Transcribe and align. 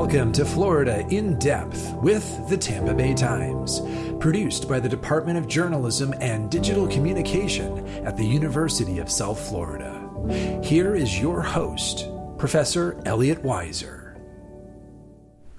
Welcome 0.00 0.30
to 0.34 0.44
Florida 0.44 1.04
in 1.10 1.40
Depth 1.40 1.92
with 1.94 2.48
the 2.48 2.56
Tampa 2.56 2.94
Bay 2.94 3.14
Times, 3.14 3.80
produced 4.20 4.68
by 4.68 4.78
the 4.78 4.88
Department 4.88 5.38
of 5.38 5.48
Journalism 5.48 6.14
and 6.20 6.48
Digital 6.48 6.86
Communication 6.86 7.84
at 8.06 8.16
the 8.16 8.24
University 8.24 9.00
of 9.00 9.10
South 9.10 9.40
Florida. 9.48 10.00
Here 10.62 10.94
is 10.94 11.20
your 11.20 11.42
host, 11.42 12.06
Professor 12.38 13.02
Elliot 13.06 13.42
Weiser. 13.42 13.97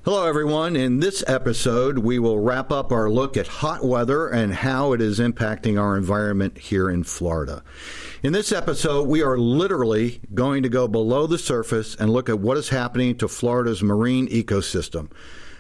Hello, 0.06 0.26
everyone. 0.26 0.78
In 0.78 1.02
this 1.02 1.26
episode, 1.28 2.00
we 2.00 2.20
will 2.20 2.40
wrap 2.40 2.72
up 2.72 2.94
our 2.94 3.10
look 3.10 3.36
at 3.36 3.48
hot 3.48 3.84
weather 3.84 4.30
and 4.30 4.54
how 4.54 4.94
it 4.94 5.02
is 5.02 5.20
impacting 5.20 5.78
our 5.78 5.98
environment 5.98 6.58
here 6.58 6.90
in 6.90 7.04
Florida. 7.04 7.62
In 8.24 8.32
this 8.32 8.54
episode, 8.54 9.10
we 9.10 9.22
are 9.22 9.38
literally 9.38 10.22
going 10.34 10.64
to 10.64 10.70
go 10.70 10.88
below 10.88 11.28
the 11.28 11.38
surface 11.38 11.96
and 11.96 12.10
look 12.10 12.30
at 12.30 12.40
what 12.40 12.56
is 12.56 12.70
happening 12.70 13.18
to 13.18 13.28
Florida's 13.28 13.84
marine 13.84 14.30
ecosystem. 14.30 15.12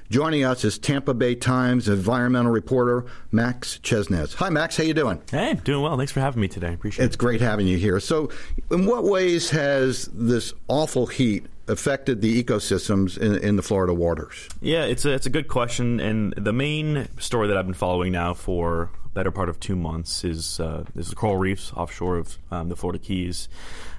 Joining 0.10 0.46
us 0.46 0.64
is 0.64 0.80
Tampa 0.80 1.14
Bay 1.14 1.36
Times 1.36 1.90
environmental 1.90 2.54
reporter 2.54 3.06
Max 3.32 3.78
Chesnes. 3.84 4.36
Hi, 4.36 4.50
Max. 4.50 4.78
How 4.78 4.84
you 4.86 4.94
doing? 4.94 5.22
Hey, 5.30 5.56
doing 5.66 5.84
well. 5.84 5.98
Thanks 5.98 6.14
for 6.14 6.22
having 6.22 6.40
me 6.40 6.48
today. 6.48 6.74
Appreciate 6.74 7.04
it's 7.04 7.08
it. 7.08 7.16
It's 7.16 7.16
great 7.18 7.42
having 7.42 7.68
you 7.68 7.78
here. 7.78 8.00
So, 8.00 8.32
in 8.72 8.86
what 8.86 9.04
ways 9.04 9.50
has 9.50 10.10
this 10.14 10.54
awful 10.70 11.08
heat 11.08 11.46
affected 11.70 12.22
the 12.22 12.44
ecosystems 12.44 13.18
in, 13.18 13.38
in, 13.38 13.56
the 13.56 13.62
Florida 13.62 13.94
waters? 13.94 14.50
Yeah, 14.62 14.84
it's 14.84 15.06
a, 15.06 15.12
it's 15.12 15.26
a 15.26 15.30
good 15.30 15.48
question. 15.48 16.00
And 16.00 16.34
the 16.34 16.54
main 16.54 17.08
story 17.20 17.48
that 17.48 17.58
I've 17.58 17.66
been 17.66 17.74
following 17.74 18.12
now 18.12 18.34
for 18.34 18.92
better 19.20 19.32
part 19.32 19.50
of 19.50 19.60
two 19.60 19.76
months 19.76 20.24
is, 20.24 20.62
uh, 20.62 20.86
is 20.96 21.10
the 21.10 21.16
coral 21.16 21.36
reefs 21.36 21.74
offshore 21.74 22.16
of 22.16 22.38
um, 22.52 22.70
the 22.70 22.76
Florida 22.78 22.98
Keys 22.98 23.50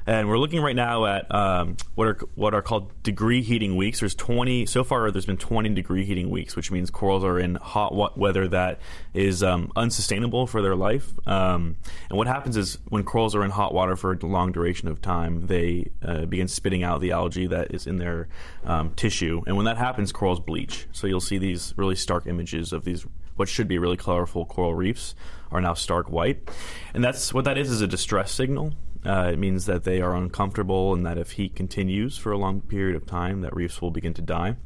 and 0.06 0.28
we're 0.28 0.38
looking 0.38 0.61
right 0.61 0.74
now 0.74 1.05
at 1.06 1.33
um, 1.33 1.77
what 1.95 2.09
are 2.09 2.19
what 2.34 2.55
are 2.55 2.62
called 2.62 2.91
degree 3.02 3.42
heating 3.42 3.77
weeks. 3.77 4.01
There's 4.01 4.14
20 4.14 4.66
so 4.66 4.83
far. 4.83 5.11
There's 5.11 5.27
been 5.27 5.37
20 5.37 5.69
degree 5.70 6.05
heating 6.05 6.30
weeks, 6.30 6.56
which 6.56 6.70
means 6.70 6.91
corals 6.91 7.22
are 7.22 7.39
in 7.39 7.56
hot 7.56 8.19
weather 8.19 8.48
that 8.48 8.80
is 9.14 9.42
um, 9.42 9.70
unsustainable 9.77 10.47
for 10.47 10.62
their 10.62 10.75
life. 10.75 11.12
Um, 11.28 11.77
and 12.08 12.19
what 12.19 12.27
happens 12.27 12.56
is 12.56 12.78
when 12.89 13.05
corals 13.05 13.34
are 13.34 13.45
in 13.45 13.50
hot 13.50 13.75
water 13.75 13.95
for 13.95 14.12
a 14.12 14.27
long 14.27 14.52
duration 14.52 14.89
of 14.89 15.00
time, 15.00 15.47
they 15.47 15.91
uh, 16.02 16.25
begin 16.25 16.48
spitting 16.48 16.83
out 16.83 17.00
the 17.00 17.12
algae 17.12 17.47
that 17.47 17.73
is 17.75 17.86
in 17.86 17.98
their 17.98 18.28
um, 18.64 18.91
tissue, 18.95 19.42
and 19.47 19.56
when 19.56 19.67
that 19.67 19.77
happens, 19.77 20.12
corals 20.12 20.41
bleach. 20.41 20.89
So 20.92 21.06
you'll 21.06 21.20
see 21.20 21.39
these 21.39 21.75
really 21.77 21.97
stark 21.97 22.27
images 22.27 22.73
of 22.73 22.84
these 22.84 23.06
what 23.36 23.48
should 23.48 23.69
be 23.69 23.78
really 23.78 23.97
colorful 23.97 24.45
coral 24.45 24.75
reefs 24.75 25.14
are 25.50 25.61
now 25.61 25.75
stark 25.75 26.11
white, 26.11 26.48
and 26.95 27.03
that's 27.03 27.34
what 27.34 27.45
that 27.45 27.59
is 27.59 27.70
is 27.70 27.81
a 27.81 27.86
distress 27.86 28.33
signal. 28.33 28.75
Uh, 29.05 29.31
it 29.33 29.39
means 29.39 29.64
that 29.64 29.84
they 29.84 30.03
are 30.03 30.14
uncomfortable 30.14 30.92
and 30.92 31.06
that 31.06 31.17
if 31.17 31.33
heat 31.33 31.56
continues 31.56 32.19
for 32.19 32.33
a 32.33 32.39
long 32.39 32.61
period 32.61 32.95
of 32.95 33.06
time, 33.06 33.41
that 33.41 33.55
reefs 33.56 33.81
will 33.81 33.91
begin 33.91 34.12
to 34.12 34.20
die. 34.20 34.56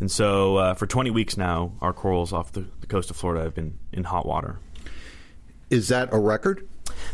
And 0.00 0.10
so, 0.10 0.56
uh, 0.56 0.74
for 0.74 0.86
20 0.86 1.10
weeks 1.10 1.36
now, 1.36 1.74
our 1.80 1.92
corals 1.92 2.32
off 2.32 2.52
the, 2.52 2.66
the, 2.80 2.88
coast 2.88 3.10
of 3.10 3.16
Florida 3.16 3.44
have 3.44 3.54
been 3.54 3.78
in 3.92 4.04
hot 4.04 4.26
water. 4.26 4.58
Is 5.70 5.88
that 5.88 6.08
a 6.12 6.18
record? 6.18 6.66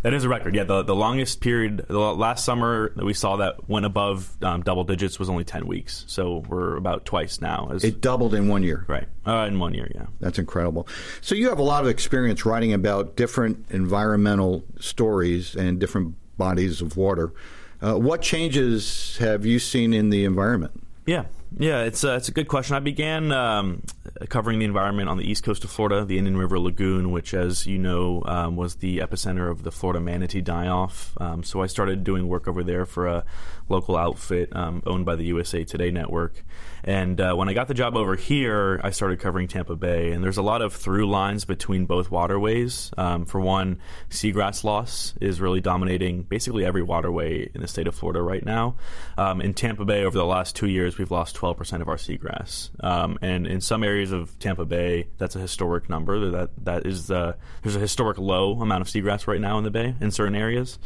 That 0.03 0.15
is 0.15 0.25
a 0.25 0.29
record. 0.29 0.55
Yeah, 0.55 0.65
the, 0.65 0.83
the 0.83 0.95
longest 0.95 1.41
period, 1.41 1.87
the 1.89 1.99
last 1.99 2.45
summer 2.45 2.93
that 2.97 3.05
we 3.05 3.15
saw 3.15 3.37
that 3.37 3.69
went 3.69 3.87
above 3.87 4.31
um, 4.43 4.63
double 4.63 4.85
digits 4.85 5.19
was 5.19 5.29
only 5.29 5.45
10 5.45 5.67
weeks. 5.67 6.05
So 6.09 6.45
we're 6.49 6.77
about 6.77 7.05
twice 7.05 7.41
now. 7.41 7.71
As, 7.73 7.85
it 7.85 8.01
doubled 8.01 8.35
in 8.35 8.49
one 8.49 8.63
year. 8.63 8.85
Right. 8.89 9.07
Uh, 9.27 9.47
in 9.49 9.59
one 9.59 9.75
year, 9.75 9.91
yeah. 9.95 10.07
That's 10.21 10.39
incredible. 10.39 10.89
So 11.21 11.35
you 11.35 11.49
have 11.49 11.59
a 11.59 11.63
lot 11.63 11.83
of 11.83 11.89
experience 11.89 12.45
writing 12.45 12.73
about 12.73 13.17
different 13.17 13.67
environmental 13.71 14.65
stories 14.79 15.55
and 15.55 15.79
different 15.79 16.15
bodies 16.37 16.81
of 16.81 16.97
water. 16.97 17.33
Uh, 17.81 17.95
what 17.95 18.23
changes 18.23 19.17
have 19.19 19.45
you 19.45 19.59
seen 19.59 19.93
in 19.93 20.11
the 20.11 20.25
environment? 20.25 20.73
Yeah, 21.07 21.25
yeah, 21.59 21.83
it's 21.83 22.03
a, 22.03 22.17
it's 22.17 22.29
a 22.29 22.33
good 22.33 22.49
question. 22.49 22.77
I 22.77 22.81
began 22.81 23.31
um, 23.31 23.83
covering 24.29 24.59
the 24.59 24.65
environment 24.65 25.09
on 25.09 25.17
the 25.17 25.29
east 25.29 25.45
coast 25.45 25.65
of 25.65 25.71
Florida, 25.71 26.05
the 26.05 26.19
Indian 26.19 26.37
River 26.37 26.59
Lagoon, 26.59 27.11
which, 27.11 27.35
as 27.35 27.67
you 27.67 27.79
know, 27.79 28.23
um, 28.27 28.57
was 28.57 28.77
the 28.77 28.99
epicenter 28.99 29.51
of 29.51 29.63
the 29.63 29.71
Florida 29.71 30.01
manatee 30.01 30.41
die 30.41 30.69
off. 30.69 31.17
Um, 31.21 31.43
so 31.43 31.63
I 31.63 31.67
started 31.67 32.05
doing 32.05 32.29
work 32.29 32.47
over 32.47 32.63
there 32.63 32.87
for 32.87 33.07
a 33.07 33.25
local 33.69 33.97
outfit 33.97 34.55
um, 34.55 34.83
owned 34.87 35.07
by 35.07 35.17
the 35.17 35.25
USA 35.25 35.65
Today 35.65 35.91
network. 35.91 36.45
And 36.85 37.19
uh, 37.19 37.35
when 37.35 37.49
I 37.49 37.55
got 37.55 37.69
the 37.69 37.75
job 37.75 37.97
over 37.97 38.15
here, 38.15 38.79
I 38.85 38.91
started 38.91 39.19
covering 39.19 39.49
Tampa 39.49 39.75
Bay. 39.75 40.13
And 40.13 40.23
there's 40.23 40.37
a 40.37 40.43
lot 40.43 40.61
of 40.61 40.75
through 40.75 41.09
lines 41.09 41.47
between 41.47 41.87
both 41.87 42.11
waterways. 42.11 42.93
Um, 42.99 43.25
for 43.25 43.41
one, 43.41 43.81
seagrass 44.11 44.65
loss 44.65 45.15
is 45.19 45.41
really 45.41 45.63
dominating 45.63 46.25
basically 46.25 46.67
every 46.67 46.83
waterway 46.83 47.51
in 47.55 47.63
the 47.63 47.69
state 47.69 47.87
of 47.87 47.95
Florida 47.95 48.21
right 48.21 48.45
now. 48.45 48.77
Um, 49.17 49.41
in 49.41 49.55
Tampa 49.55 49.87
Bay, 49.87 50.05
over 50.05 50.17
the 50.17 50.27
last 50.27 50.55
two 50.57 50.69
years, 50.69 50.99
we've 50.99 51.11
lost 51.11 51.37
12% 51.37 51.81
of 51.81 51.89
our 51.89 51.97
seagrass. 51.97 52.71
Um, 52.85 53.19
and 53.23 53.47
in 53.47 53.63
some 53.63 53.83
areas 53.83 53.94
of 54.03 54.39
Tampa 54.39 54.65
Bay, 54.65 55.09
that's 55.19 55.37
a 55.37 55.41
historic 55.41 55.89
number. 55.89 56.31
That 56.31 56.65
that 56.65 56.87
is 56.87 57.07
the 57.07 57.37
there's 57.63 57.77
a 57.77 57.81
historic 57.81 58.19
low 58.19 58.61
amount 58.61 58.83
of 58.83 58.89
seagrass 58.89 59.27
right 59.27 59.41
now 59.41 59.59
in 59.59 59.65
the 59.65 59.71
bay 59.71 59.95
in 60.01 60.11
certain 60.11 60.35
areas. 60.35 60.79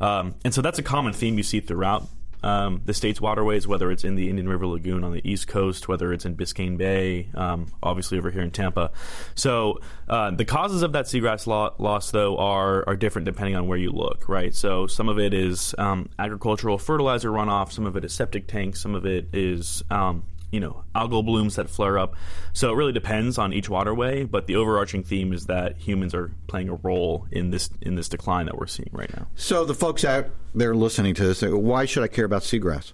Um, 0.00 0.34
and 0.44 0.52
so 0.52 0.60
that's 0.60 0.78
a 0.78 0.82
common 0.82 1.12
theme 1.12 1.36
you 1.36 1.44
see 1.44 1.60
throughout 1.60 2.08
um, 2.44 2.82
the 2.84 2.92
state's 2.92 3.22
waterways, 3.22 3.66
whether 3.66 3.90
it's 3.90 4.04
in 4.04 4.16
the 4.16 4.28
Indian 4.28 4.46
River 4.46 4.66
Lagoon 4.66 5.02
on 5.02 5.12
the 5.12 5.22
east 5.28 5.48
coast, 5.48 5.88
whether 5.88 6.12
it's 6.12 6.26
in 6.26 6.36
Biscayne 6.36 6.76
Bay, 6.76 7.30
um, 7.34 7.72
obviously 7.82 8.18
over 8.18 8.30
here 8.30 8.42
in 8.42 8.50
Tampa. 8.50 8.90
So 9.34 9.80
uh, 10.08 10.30
the 10.30 10.44
causes 10.44 10.82
of 10.82 10.92
that 10.92 11.06
seagrass 11.06 11.46
lo- 11.46 11.74
loss, 11.78 12.10
though, 12.10 12.36
are 12.36 12.84
are 12.86 12.96
different 12.96 13.24
depending 13.24 13.56
on 13.56 13.66
where 13.66 13.78
you 13.78 13.90
look, 13.90 14.28
right? 14.28 14.54
So 14.54 14.86
some 14.86 15.08
of 15.08 15.18
it 15.18 15.32
is 15.32 15.74
um, 15.78 16.10
agricultural 16.18 16.76
fertilizer 16.76 17.30
runoff, 17.30 17.72
some 17.72 17.86
of 17.86 17.96
it 17.96 18.04
is 18.04 18.12
septic 18.12 18.46
tanks, 18.46 18.78
some 18.80 18.94
of 18.94 19.06
it 19.06 19.28
is 19.32 19.82
um, 19.90 20.24
you 20.54 20.60
know 20.60 20.84
algal 20.94 21.24
blooms 21.24 21.56
that 21.56 21.68
flare 21.68 21.98
up. 21.98 22.14
So 22.52 22.72
it 22.72 22.76
really 22.76 22.92
depends 22.92 23.38
on 23.38 23.52
each 23.52 23.68
waterway, 23.68 24.24
but 24.24 24.46
the 24.46 24.54
overarching 24.56 25.02
theme 25.02 25.32
is 25.32 25.46
that 25.46 25.76
humans 25.76 26.14
are 26.14 26.30
playing 26.46 26.68
a 26.68 26.74
role 26.74 27.26
in 27.32 27.50
this 27.50 27.68
in 27.82 27.96
this 27.96 28.08
decline 28.08 28.46
that 28.46 28.56
we're 28.56 28.68
seeing 28.68 28.90
right 28.92 29.12
now. 29.14 29.26
So 29.34 29.64
the 29.64 29.74
folks 29.74 30.04
out 30.04 30.28
there 30.54 30.74
listening 30.74 31.14
to 31.16 31.26
this, 31.26 31.42
why 31.42 31.84
should 31.86 32.04
I 32.04 32.08
care 32.08 32.24
about 32.24 32.42
seagrass? 32.42 32.92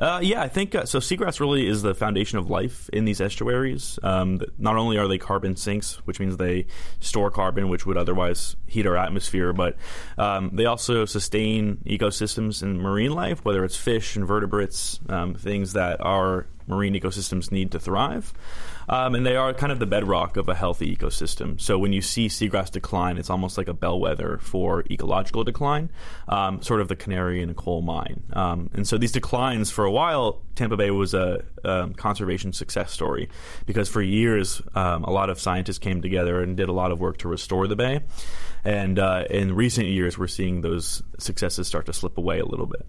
Uh, 0.00 0.18
yeah, 0.22 0.40
I 0.40 0.48
think 0.48 0.74
uh, 0.74 0.86
so. 0.86 0.98
Seagrass 0.98 1.40
really 1.40 1.66
is 1.66 1.82
the 1.82 1.94
foundation 1.94 2.38
of 2.38 2.48
life 2.48 2.88
in 2.90 3.04
these 3.04 3.20
estuaries. 3.20 3.98
Um, 4.02 4.40
not 4.56 4.76
only 4.76 4.96
are 4.96 5.06
they 5.06 5.18
carbon 5.18 5.56
sinks, 5.56 5.96
which 6.06 6.18
means 6.18 6.38
they 6.38 6.66
store 7.00 7.30
carbon, 7.30 7.68
which 7.68 7.84
would 7.84 7.98
otherwise 7.98 8.56
heat 8.66 8.86
our 8.86 8.96
atmosphere, 8.96 9.52
but 9.52 9.76
um, 10.16 10.50
they 10.54 10.64
also 10.64 11.04
sustain 11.04 11.78
ecosystems 11.84 12.62
and 12.62 12.80
marine 12.80 13.12
life, 13.12 13.44
whether 13.44 13.62
it's 13.62 13.76
fish, 13.76 14.16
invertebrates, 14.16 15.00
um, 15.10 15.34
things 15.34 15.74
that 15.74 16.00
our 16.00 16.46
marine 16.70 16.94
ecosystems 16.94 17.52
need 17.52 17.72
to 17.72 17.78
thrive. 17.78 18.32
Um, 18.88 19.14
and 19.14 19.24
they 19.24 19.36
are 19.36 19.54
kind 19.54 19.70
of 19.70 19.78
the 19.78 19.86
bedrock 19.86 20.36
of 20.36 20.48
a 20.48 20.54
healthy 20.54 20.94
ecosystem. 20.94 21.60
So 21.60 21.78
when 21.78 21.92
you 21.92 22.02
see 22.02 22.26
seagrass 22.26 22.72
decline, 22.72 23.18
it's 23.18 23.30
almost 23.30 23.56
like 23.56 23.68
a 23.68 23.72
bellwether 23.72 24.38
for 24.38 24.84
ecological 24.90 25.44
decline, 25.44 25.90
um, 26.28 26.60
sort 26.60 26.80
of 26.80 26.88
the 26.88 26.96
canary 26.96 27.40
in 27.40 27.50
a 27.50 27.54
coal 27.54 27.82
mine. 27.82 28.24
Um, 28.32 28.68
and 28.74 28.88
so 28.88 28.98
these 28.98 29.12
declines, 29.12 29.70
for 29.70 29.84
a 29.84 29.92
while, 29.92 30.42
Tampa 30.56 30.76
Bay 30.76 30.90
was 30.90 31.14
a, 31.14 31.44
a 31.62 31.90
conservation 31.96 32.52
success 32.52 32.90
story 32.90 33.28
because 33.64 33.88
for 33.88 34.02
years, 34.02 34.60
um, 34.74 35.04
a 35.04 35.10
lot 35.10 35.30
of 35.30 35.38
scientists 35.38 35.78
came 35.78 36.02
together 36.02 36.42
and 36.42 36.56
did 36.56 36.68
a 36.68 36.72
lot 36.72 36.90
of 36.90 36.98
work 36.98 37.18
to 37.18 37.28
restore 37.28 37.68
the 37.68 37.76
bay. 37.76 38.00
And 38.64 38.98
uh, 38.98 39.24
in 39.30 39.54
recent 39.54 39.86
years, 39.86 40.18
we're 40.18 40.26
seeing 40.26 40.60
those 40.60 41.02
successes 41.18 41.66
start 41.66 41.86
to 41.86 41.92
slip 41.92 42.18
away 42.18 42.40
a 42.40 42.44
little 42.44 42.66
bit. 42.66 42.86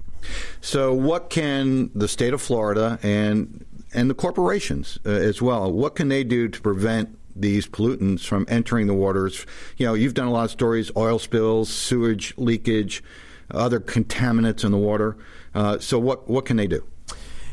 So, 0.59 0.93
what 0.93 1.29
can 1.29 1.91
the 1.95 2.07
state 2.07 2.33
of 2.33 2.41
Florida 2.41 2.99
and 3.01 3.65
and 3.93 4.09
the 4.09 4.13
corporations 4.13 4.99
uh, 5.05 5.09
as 5.09 5.41
well. 5.41 5.71
What 5.71 5.95
can 5.95 6.09
they 6.09 6.23
do 6.23 6.47
to 6.47 6.61
prevent 6.61 7.17
these 7.35 7.67
pollutants 7.67 8.25
from 8.25 8.45
entering 8.47 8.87
the 8.87 8.93
waters? 8.93 9.45
You 9.77 9.85
know, 9.85 9.93
you've 9.93 10.13
done 10.13 10.27
a 10.27 10.31
lot 10.31 10.45
of 10.45 10.51
stories: 10.51 10.91
oil 10.95 11.19
spills, 11.19 11.69
sewage 11.69 12.33
leakage, 12.37 13.03
other 13.49 13.79
contaminants 13.79 14.63
in 14.63 14.71
the 14.71 14.77
water. 14.77 15.17
Uh, 15.53 15.79
so, 15.79 15.99
what 15.99 16.29
what 16.29 16.45
can 16.45 16.57
they 16.57 16.67
do? 16.67 16.83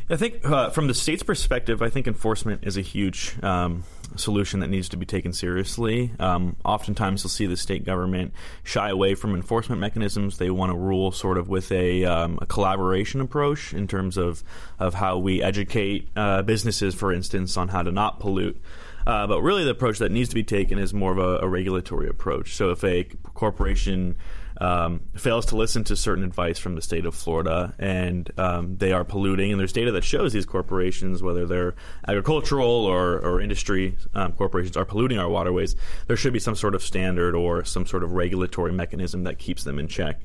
I 0.09 0.15
think 0.15 0.43
uh, 0.43 0.71
from 0.71 0.87
the 0.87 0.95
state's 0.95 1.21
perspective, 1.21 1.81
I 1.83 1.89
think 1.89 2.07
enforcement 2.07 2.63
is 2.63 2.77
a 2.77 2.81
huge 2.81 3.35
um, 3.43 3.83
solution 4.15 4.59
that 4.61 4.69
needs 4.69 4.89
to 4.89 4.97
be 4.97 5.05
taken 5.05 5.33
seriously. 5.33 6.11
Um, 6.19 6.55
oftentimes, 6.65 7.23
you'll 7.23 7.29
see 7.29 7.45
the 7.45 7.57
state 7.57 7.85
government 7.85 8.33
shy 8.63 8.89
away 8.89 9.15
from 9.15 9.35
enforcement 9.35 9.79
mechanisms. 9.79 10.37
They 10.37 10.49
want 10.49 10.71
to 10.71 10.77
rule 10.77 11.11
sort 11.11 11.37
of 11.37 11.49
with 11.49 11.71
a, 11.71 12.05
um, 12.05 12.39
a 12.41 12.45
collaboration 12.45 13.21
approach 13.21 13.73
in 13.73 13.87
terms 13.87 14.17
of, 14.17 14.43
of 14.79 14.93
how 14.93 15.17
we 15.17 15.41
educate 15.43 16.09
uh, 16.15 16.41
businesses, 16.41 16.95
for 16.95 17.13
instance, 17.13 17.57
on 17.57 17.69
how 17.69 17.83
to 17.83 17.91
not 17.91 18.19
pollute. 18.19 18.59
Uh, 19.07 19.25
but 19.27 19.41
really, 19.41 19.63
the 19.63 19.71
approach 19.71 19.99
that 19.99 20.11
needs 20.11 20.29
to 20.29 20.35
be 20.35 20.43
taken 20.43 20.77
is 20.77 20.93
more 20.93 21.11
of 21.11 21.17
a, 21.17 21.45
a 21.45 21.47
regulatory 21.47 22.07
approach. 22.07 22.55
So, 22.55 22.71
if 22.71 22.83
a 22.83 23.05
corporation 23.33 24.15
um, 24.59 25.01
fails 25.15 25.45
to 25.47 25.55
listen 25.55 25.83
to 25.85 25.95
certain 25.95 26.23
advice 26.23 26.59
from 26.59 26.75
the 26.75 26.81
state 26.81 27.05
of 27.05 27.15
Florida, 27.15 27.73
and 27.79 28.29
um, 28.37 28.77
they 28.77 28.91
are 28.91 29.03
polluting. 29.03 29.51
And 29.51 29.59
there's 29.59 29.73
data 29.73 29.91
that 29.91 30.03
shows 30.03 30.33
these 30.33 30.45
corporations, 30.45 31.23
whether 31.23 31.45
they're 31.45 31.75
agricultural 32.07 32.69
or, 32.69 33.19
or 33.19 33.41
industry 33.41 33.97
um, 34.13 34.33
corporations, 34.33 34.75
are 34.75 34.85
polluting 34.85 35.17
our 35.17 35.29
waterways. 35.29 35.75
There 36.07 36.17
should 36.17 36.33
be 36.33 36.39
some 36.39 36.55
sort 36.55 36.75
of 36.75 36.83
standard 36.83 37.35
or 37.35 37.63
some 37.63 37.85
sort 37.85 38.03
of 38.03 38.11
regulatory 38.13 38.73
mechanism 38.73 39.23
that 39.23 39.39
keeps 39.39 39.63
them 39.63 39.79
in 39.79 39.87
check. 39.87 40.21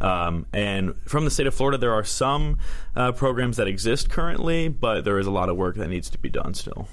Um, 0.00 0.46
and 0.52 0.96
from 1.08 1.24
the 1.24 1.30
state 1.30 1.46
of 1.46 1.54
Florida, 1.54 1.78
there 1.78 1.92
are 1.92 2.04
some 2.04 2.58
uh, 2.94 3.12
programs 3.12 3.56
that 3.56 3.68
exist 3.68 4.10
currently, 4.10 4.68
but 4.68 5.04
there 5.04 5.18
is 5.18 5.26
a 5.26 5.30
lot 5.30 5.48
of 5.48 5.56
work 5.56 5.76
that 5.76 5.88
needs 5.88 6.10
to 6.10 6.18
be 6.18 6.28
done 6.28 6.54
still. 6.54 6.88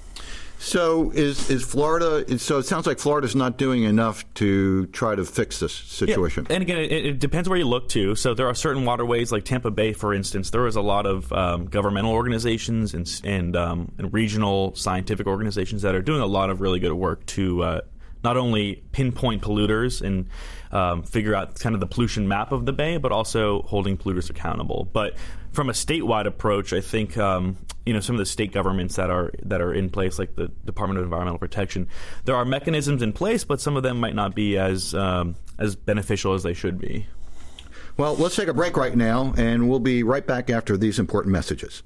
So 0.58 1.10
is 1.10 1.50
is 1.50 1.62
Florida? 1.62 2.38
So 2.38 2.58
it 2.58 2.64
sounds 2.64 2.86
like 2.86 2.98
Florida's 2.98 3.36
not 3.36 3.58
doing 3.58 3.82
enough 3.82 4.24
to 4.34 4.86
try 4.86 5.14
to 5.14 5.24
fix 5.24 5.60
this 5.60 5.74
situation. 5.74 6.46
Yeah. 6.48 6.56
And 6.56 6.62
again, 6.62 6.78
it, 6.78 6.92
it, 6.92 7.18
depends 7.18 7.48
where 7.48 7.58
you 7.58 7.66
look 7.66 7.88
to. 7.90 8.14
So 8.14 8.34
there 8.34 8.48
are 8.48 8.54
certain 8.54 8.84
waterways, 8.84 9.30
like 9.30 9.44
Tampa 9.44 9.70
Bay, 9.70 9.92
for 9.92 10.14
instance. 10.14 10.50
There 10.50 10.66
is 10.66 10.76
a 10.76 10.80
lot 10.80 11.06
of 11.06 11.32
um, 11.32 11.66
governmental 11.66 12.12
organizations 12.12 12.94
and 12.94 13.20
and, 13.24 13.56
um, 13.56 13.92
and, 13.98 14.12
regional 14.12 14.74
scientific 14.74 15.26
organizations 15.26 15.82
that 15.82 15.94
are 15.94 16.02
doing 16.02 16.20
a 16.20 16.26
lot 16.26 16.50
of 16.50 16.60
really 16.60 16.80
good 16.80 16.92
work 16.92 17.24
to 17.26 17.62
uh, 17.62 17.80
not 18.24 18.36
only 18.36 18.82
pinpoint 18.92 19.42
polluters 19.42 20.00
and 20.00 20.28
um, 20.72 21.02
figure 21.02 21.34
out 21.34 21.58
kind 21.60 21.74
of 21.74 21.80
the 21.80 21.86
pollution 21.86 22.26
map 22.26 22.50
of 22.50 22.66
the 22.66 22.72
bay, 22.72 22.96
but 22.96 23.12
also 23.12 23.62
holding 23.62 23.96
polluters 23.96 24.30
accountable. 24.30 24.88
But 24.92 25.14
from 25.52 25.70
a 25.70 25.72
statewide 25.72 26.26
approach, 26.26 26.72
I 26.72 26.80
think 26.80 27.16
um, 27.16 27.56
you 27.86 27.92
know 27.92 28.00
some 28.00 28.16
of 28.16 28.18
the 28.18 28.26
state 28.26 28.52
governments 28.52 28.96
that 28.96 29.10
are 29.10 29.30
that 29.44 29.60
are 29.60 29.72
in 29.72 29.90
place, 29.90 30.18
like 30.18 30.34
the 30.34 30.48
Department 30.64 30.98
of 30.98 31.04
Environmental 31.04 31.38
Protection, 31.38 31.88
there 32.24 32.34
are 32.34 32.44
mechanisms 32.44 33.02
in 33.02 33.12
place, 33.12 33.44
but 33.44 33.60
some 33.60 33.76
of 33.76 33.82
them 33.82 34.00
might 34.00 34.14
not 34.14 34.34
be 34.34 34.58
as 34.58 34.94
um, 34.94 35.36
as 35.58 35.76
beneficial 35.76 36.34
as 36.34 36.42
they 36.42 36.54
should 36.54 36.80
be. 36.80 37.06
Well, 37.96 38.16
let's 38.16 38.34
take 38.34 38.48
a 38.48 38.54
break 38.54 38.76
right 38.76 38.96
now, 38.96 39.34
and 39.36 39.68
we'll 39.68 39.78
be 39.78 40.02
right 40.02 40.26
back 40.26 40.50
after 40.50 40.76
these 40.76 40.98
important 40.98 41.32
messages. 41.32 41.84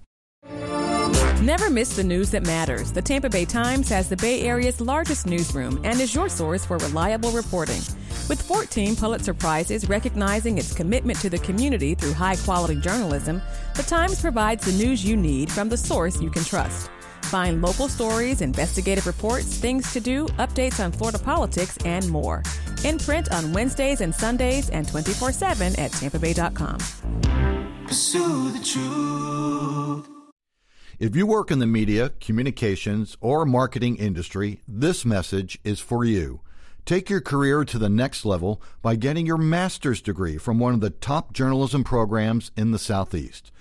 Never 1.41 1.71
miss 1.71 1.95
the 1.95 2.03
news 2.03 2.33
that 2.33 2.45
matters. 2.45 2.91
The 2.91 3.01
Tampa 3.01 3.29
Bay 3.31 3.45
Times 3.45 3.89
has 3.91 4.09
the 4.09 4.17
Bay 4.17 4.41
Area's 4.41 4.81
largest 4.81 5.25
newsroom 5.25 5.81
and 5.85 6.01
is 6.01 6.13
your 6.13 6.29
source 6.29 6.67
for 6.67 6.79
reliable 6.79 7.31
reporting. 7.31 7.81
With 8.29 8.43
14 8.43 8.97
Pulitzer 8.97 9.35
Prizes 9.35 9.89
recognizing 9.89 10.59
its 10.59 10.75
commitment 10.75 11.21
to 11.21 11.31
the 11.31 11.39
community 11.39 11.95
through 11.95 12.15
high 12.15 12.35
quality 12.35 12.75
journalism, 12.81 13.41
the 13.77 13.85
Times 13.85 14.21
provides 14.21 14.65
the 14.65 14.85
news 14.85 15.05
you 15.05 15.17
need 15.17 15.49
from 15.49 15.69
the 15.69 15.77
source 15.77 16.21
you 16.21 16.29
can 16.29 16.43
trust. 16.43 16.91
Find 17.27 17.63
local 17.63 17.87
stories, 17.87 18.41
investigative 18.41 19.07
reports, 19.07 19.59
things 19.59 19.93
to 19.93 20.01
do, 20.01 20.27
updates 20.41 20.85
on 20.85 20.91
Florida 20.91 21.21
politics, 21.21 21.79
and 21.85 22.09
more. 22.09 22.43
In 22.83 22.99
print 22.99 23.31
on 23.31 23.53
Wednesdays 23.53 24.01
and 24.01 24.13
Sundays 24.13 24.71
and 24.71 24.89
24 24.89 25.31
7 25.31 25.79
at 25.79 25.93
tampabay.com. 25.93 26.79
Pursue 27.87 28.51
the 28.51 28.65
truth. 28.65 30.18
If 30.99 31.15
you 31.15 31.29
work 31.29 31.53
in 31.53 31.61
the 31.61 31.67
media, 31.67 32.11
communications, 32.21 33.17
or 33.21 33.47
marketing 33.47 33.99
industry, 33.99 34.63
this 34.67 35.05
message 35.05 35.57
is 35.63 35.79
for 35.79 36.05
you. 36.05 36.41
Take 36.85 37.09
your 37.09 37.21
career 37.21 37.65
to 37.67 37.79
the 37.79 37.89
next 37.89 38.25
level 38.25 38.61
by 38.83 38.97
getting 38.97 39.25
your 39.25 39.39
master's 39.39 40.03
degree 40.03 40.39
from 40.39 40.59
one 40.59 40.75
of 40.75 40.81
the 40.81 40.91
top 40.91 41.33
journalism 41.33 41.85
programs 41.85 42.51
in 42.57 42.73
the 42.73 42.81
Southeast. 42.81 43.53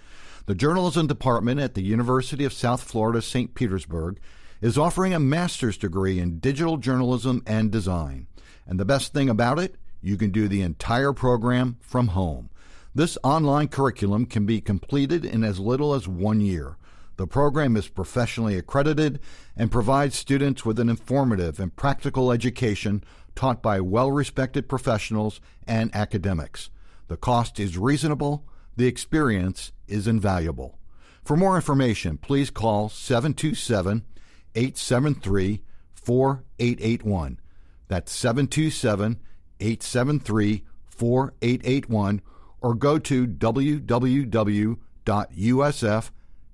The 0.47 0.55
Journalism 0.55 1.05
Department 1.05 1.59
at 1.59 1.75
the 1.75 1.83
University 1.83 2.43
of 2.43 2.53
South 2.53 2.81
Florida, 2.81 3.21
St. 3.21 3.53
Petersburg, 3.53 4.19
is 4.59 4.75
offering 4.75 5.13
a 5.13 5.19
master's 5.19 5.77
degree 5.77 6.17
in 6.17 6.39
digital 6.39 6.77
journalism 6.77 7.43
and 7.45 7.69
design. 7.69 8.25
And 8.65 8.79
the 8.79 8.85
best 8.85 9.13
thing 9.13 9.29
about 9.29 9.59
it, 9.59 9.75
you 10.01 10.17
can 10.17 10.31
do 10.31 10.47
the 10.47 10.63
entire 10.63 11.13
program 11.13 11.77
from 11.81 12.07
home. 12.07 12.49
This 12.95 13.15
online 13.23 13.67
curriculum 13.67 14.25
can 14.25 14.47
be 14.47 14.59
completed 14.59 15.23
in 15.23 15.43
as 15.43 15.59
little 15.59 15.93
as 15.93 16.07
one 16.07 16.41
year. 16.41 16.77
The 17.17 17.27
program 17.27 17.75
is 17.75 17.89
professionally 17.89 18.57
accredited 18.57 19.19
and 19.55 19.71
provides 19.71 20.15
students 20.15 20.63
with 20.63 20.79
an 20.79 20.87
informative 20.87 21.59
and 21.59 21.75
practical 21.75 22.31
education 22.31 23.03
taught 23.35 23.63
by 23.63 23.81
well 23.81 24.11
respected 24.11 24.69
professionals 24.69 25.41
and 25.67 25.93
academics. 25.95 26.69
The 27.07 27.17
cost 27.17 27.59
is 27.59 27.75
reasonable, 27.77 28.45
the 28.75 28.85
experience 28.85 29.71
is 29.87 30.07
invaluable. 30.07 30.77
For 31.23 31.35
more 31.35 31.55
information, 31.55 32.19
please 32.19 32.51
call 32.51 32.87
727 32.89 34.05
873 34.53 35.63
4881. 35.95 37.39
That's 37.87 38.11
727 38.11 39.19
873 39.59 40.63
4881 40.87 42.21
or 42.61 42.75
go 42.75 42.99
to 42.99 43.27
www.usf.com 43.27 44.77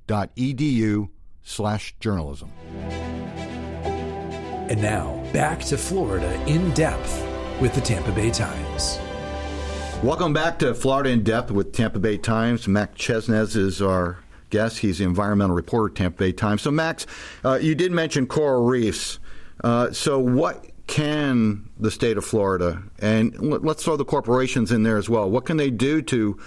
edu 0.08 1.10
slash 1.44 1.96
journalism. 2.00 2.52
And 4.70 4.82
now, 4.82 5.24
back 5.34 5.60
to 5.66 5.78
Florida 5.78 6.34
in 6.48 6.72
depth 6.72 7.26
with 7.60 7.76
the 7.76 7.82
Tampa 7.82 8.12
Bay 8.12 8.32
Times. 8.32 8.98
Welcome 10.04 10.34
back 10.34 10.60
to 10.60 10.74
Florida 10.74 11.12
in 11.12 11.24
Depth 11.24 11.50
with 11.52 11.72
Tampa 11.72 12.00
Bay 12.00 12.18
Times. 12.18 12.68
Max 12.68 13.02
Chesnes 13.02 13.56
is 13.56 13.82
our 13.82 14.20
guest. 14.50 14.80
He's 14.80 14.98
the 14.98 15.06
environmental 15.06 15.56
reporter 15.56 15.92
at 15.92 15.96
Tampa 15.96 16.18
Bay 16.18 16.32
Times. 16.34 16.62
So, 16.62 16.72
Max, 16.72 17.06
uh, 17.46 17.60
you 17.62 17.74
did 17.74 17.92
mention 17.94 18.28
coral 18.28 18.66
reefs. 18.66 19.20
Uh, 19.64 19.92
so, 19.92 20.20
what 20.20 20.66
can 20.88 21.70
the 21.80 21.90
state 21.90 22.18
of 22.18 22.26
Florida, 22.26 22.84
and 23.00 23.34
let's 23.40 23.84
throw 23.84 23.96
the 23.96 24.04
corporations 24.04 24.72
in 24.72 24.84
there 24.84 24.98
as 24.98 25.10
well, 25.10 25.30
what 25.30 25.46
can 25.46 25.56
they 25.56 25.70
do 25.70 26.02
to 26.02 26.38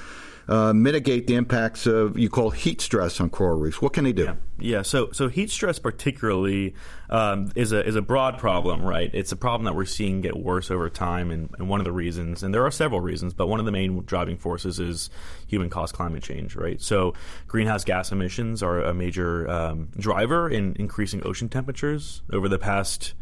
uh, 0.48 0.72
mitigate 0.72 1.26
the 1.26 1.34
impacts 1.34 1.87
of 1.87 2.19
you 2.19 2.28
call 2.28 2.50
heat 2.50 2.81
stress 2.81 3.20
on 3.20 3.31
coral 3.31 3.58
reefs? 3.58 3.82
What 3.82 3.93
can 3.93 4.04
they 4.04 4.12
do? 4.12 4.25
Yeah, 4.25 4.34
yeah. 4.58 4.82
so 4.82 5.10
so 5.12 5.28
heat 5.28 5.50
stress 5.50 5.78
particularly 5.78 6.75
um, 7.10 7.50
is 7.56 7.72
a 7.72 7.84
is 7.87 7.96
a 7.96 8.02
broad 8.02 8.38
problem, 8.38 8.82
right? 8.82 9.10
It's 9.12 9.32
a 9.32 9.37
problem 9.37 9.64
that 9.64 9.75
we're 9.75 9.84
seeing 9.84 10.20
get 10.20 10.37
worse 10.37 10.70
over 10.70 10.88
time, 10.88 11.31
and, 11.31 11.50
and 11.58 11.69
one 11.69 11.81
of 11.81 11.84
the 11.84 11.93
reasons, 11.93 12.43
and 12.43 12.54
there 12.54 12.64
are 12.64 12.70
several 12.70 13.00
reasons, 13.00 13.34
but 13.34 13.48
one 13.48 13.58
of 13.58 13.66
the 13.66 13.72
main 13.72 14.02
driving 14.04 14.37
forces 14.37 14.78
is 14.78 15.10
human 15.46 15.70
caused 15.70 15.94
climate 15.94 16.22
change, 16.22 16.54
right? 16.56 16.81
So 16.81 17.14
greenhouse 17.48 17.84
gas 17.84 18.12
emissions 18.12 18.62
are 18.62 18.82
a 18.82 18.94
major 18.94 19.48
um, 19.50 19.88
driver 19.98 20.48
in 20.48 20.76
increasing 20.78 21.26
ocean 21.26 21.48
temperatures 21.48 22.22
over 22.32 22.48
the 22.48 22.58
past 22.58 23.14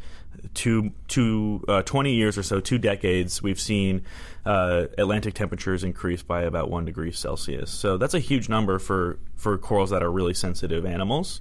two, 0.54 0.92
two, 1.08 1.64
uh, 1.68 1.82
20 1.82 2.14
years 2.14 2.38
or 2.38 2.42
so, 2.42 2.60
two 2.60 2.78
decades, 2.78 3.42
we've 3.42 3.60
seen 3.60 4.02
uh, 4.44 4.86
Atlantic 4.98 5.34
temperatures 5.34 5.84
increase 5.84 6.22
by 6.22 6.42
about 6.42 6.70
one 6.70 6.84
degree 6.84 7.12
Celsius. 7.12 7.70
So 7.70 7.96
that's 7.96 8.14
a 8.14 8.18
huge 8.18 8.48
number 8.48 8.78
for, 8.78 9.18
for 9.36 9.56
corals 9.58 9.90
that 9.90 10.02
are 10.02 10.10
really 10.10 10.34
sensitive 10.34 10.84
animals. 10.84 11.40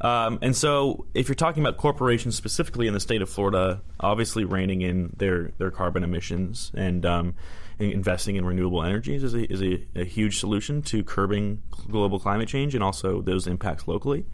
Um, 0.00 0.38
and 0.42 0.56
so, 0.56 1.06
if 1.14 1.28
you're 1.28 1.34
talking 1.34 1.62
about 1.62 1.76
corporations 1.76 2.36
specifically 2.36 2.86
in 2.86 2.94
the 2.94 3.00
state 3.00 3.22
of 3.22 3.28
Florida, 3.28 3.80
obviously 4.00 4.44
reining 4.44 4.82
in 4.82 5.14
their, 5.16 5.50
their 5.58 5.70
carbon 5.70 6.04
emissions 6.04 6.70
and 6.74 7.04
um, 7.04 7.34
investing 7.78 8.36
in 8.36 8.44
renewable 8.44 8.82
energies 8.82 9.22
is, 9.22 9.34
a, 9.34 9.52
is 9.52 9.62
a, 9.62 9.84
a, 9.96 10.04
huge 10.04 10.38
solution 10.38 10.82
to 10.82 11.02
curbing 11.02 11.62
global 11.90 12.18
climate 12.20 12.48
change 12.48 12.74
and 12.74 12.84
also 12.84 13.20
those 13.20 13.46
impacts 13.46 13.88
locally. 13.88 14.24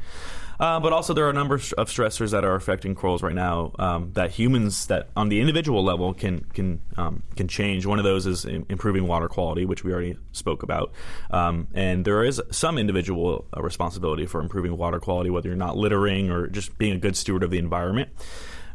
Uh, 0.61 0.79
but 0.79 0.93
also, 0.93 1.15
there 1.15 1.25
are 1.25 1.31
a 1.31 1.33
number 1.33 1.55
of 1.55 1.88
stressors 1.88 2.33
that 2.33 2.45
are 2.45 2.55
affecting 2.55 2.95
corals 2.95 3.23
right 3.23 3.35
now 3.35 3.73
um, 3.79 4.12
that 4.12 4.31
humans, 4.31 4.87
that 4.88 5.09
on 5.17 5.31
the 5.31 5.40
individual 5.40 5.83
level, 5.83 6.12
can 6.12 6.40
can 6.52 6.83
um, 6.99 7.23
can 7.35 7.49
change. 7.49 7.87
One 7.87 7.99
of 7.99 8.05
those 8.05 8.26
is 8.26 8.45
improving 8.45 9.07
water 9.07 9.26
quality, 9.26 9.64
which 9.64 9.85
we 9.85 9.93
already 9.93 10.19
spoke 10.33 10.62
about. 10.62 10.93
Um, 11.31 11.69
and 11.73 12.05
there 12.05 12.23
is 12.23 12.43
some 12.50 12.76
individual 12.76 13.47
uh, 13.57 13.62
responsibility 13.62 14.26
for 14.26 14.43
improving 14.43 14.76
water 14.76 15.00
quality, 15.00 15.31
whether 15.31 15.49
you're 15.49 15.57
not 15.57 15.79
littering 15.79 16.31
or 16.31 16.47
just 16.47 16.76
being 16.76 16.93
a 16.93 16.99
good 16.99 17.17
steward 17.17 17.43
of 17.43 17.50
the 17.50 17.59
environment. 17.59 18.11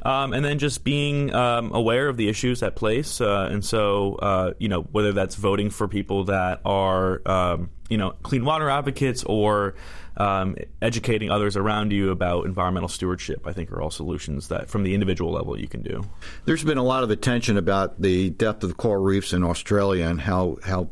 Um, 0.01 0.34
and 0.34 0.46
then 0.46 0.60
just 0.60 0.84
being 0.84 1.34
um, 1.34 1.74
aware 1.74 2.08
of 2.08 2.15
the 2.18 2.30
issues 2.30 2.62
at 2.62 2.75
place. 2.75 3.20
Uh, 3.20 3.50
and 3.51 3.65
so, 3.65 4.15
uh, 4.22 4.54
you 4.60 4.70
know, 4.70 4.84
whether 4.92 5.13
that's 5.13 5.34
voting 5.34 5.72
for 5.72 5.88
people 5.88 6.25
that 6.25 6.62
are, 6.63 7.24
um, 7.25 7.72
you 7.89 7.98
know, 7.98 8.12
clean 8.22 8.46
water 8.46 8.70
advocates 8.70 9.24
or 9.24 9.74
um, 10.17 10.55
educating 10.81 11.29
others 11.29 11.57
around 11.57 11.91
you 11.91 12.12
about 12.12 12.45
environmental 12.45 12.89
stewardship, 12.89 13.45
I 13.45 13.53
think, 13.53 13.72
are 13.72 13.81
all 13.81 13.91
solutions 13.91 14.48
that, 14.48 14.69
from 14.69 14.84
the 14.84 14.93
individual 14.93 15.31
level, 15.31 15.60
you 15.60 15.67
can 15.67 15.81
do. 15.81 16.05
There's 16.45 16.63
been 16.63 16.77
a 16.77 16.84
lot 16.84 17.03
of 17.03 17.10
attention 17.10 17.57
about 17.57 18.01
the 18.01 18.29
depth 18.31 18.63
of 18.63 18.69
the 18.69 18.75
coral 18.75 19.03
reefs 19.03 19.34
in 19.34 19.43
Australia 19.43 20.05
and 20.05 20.22
how 20.22 20.57
how 20.63 20.89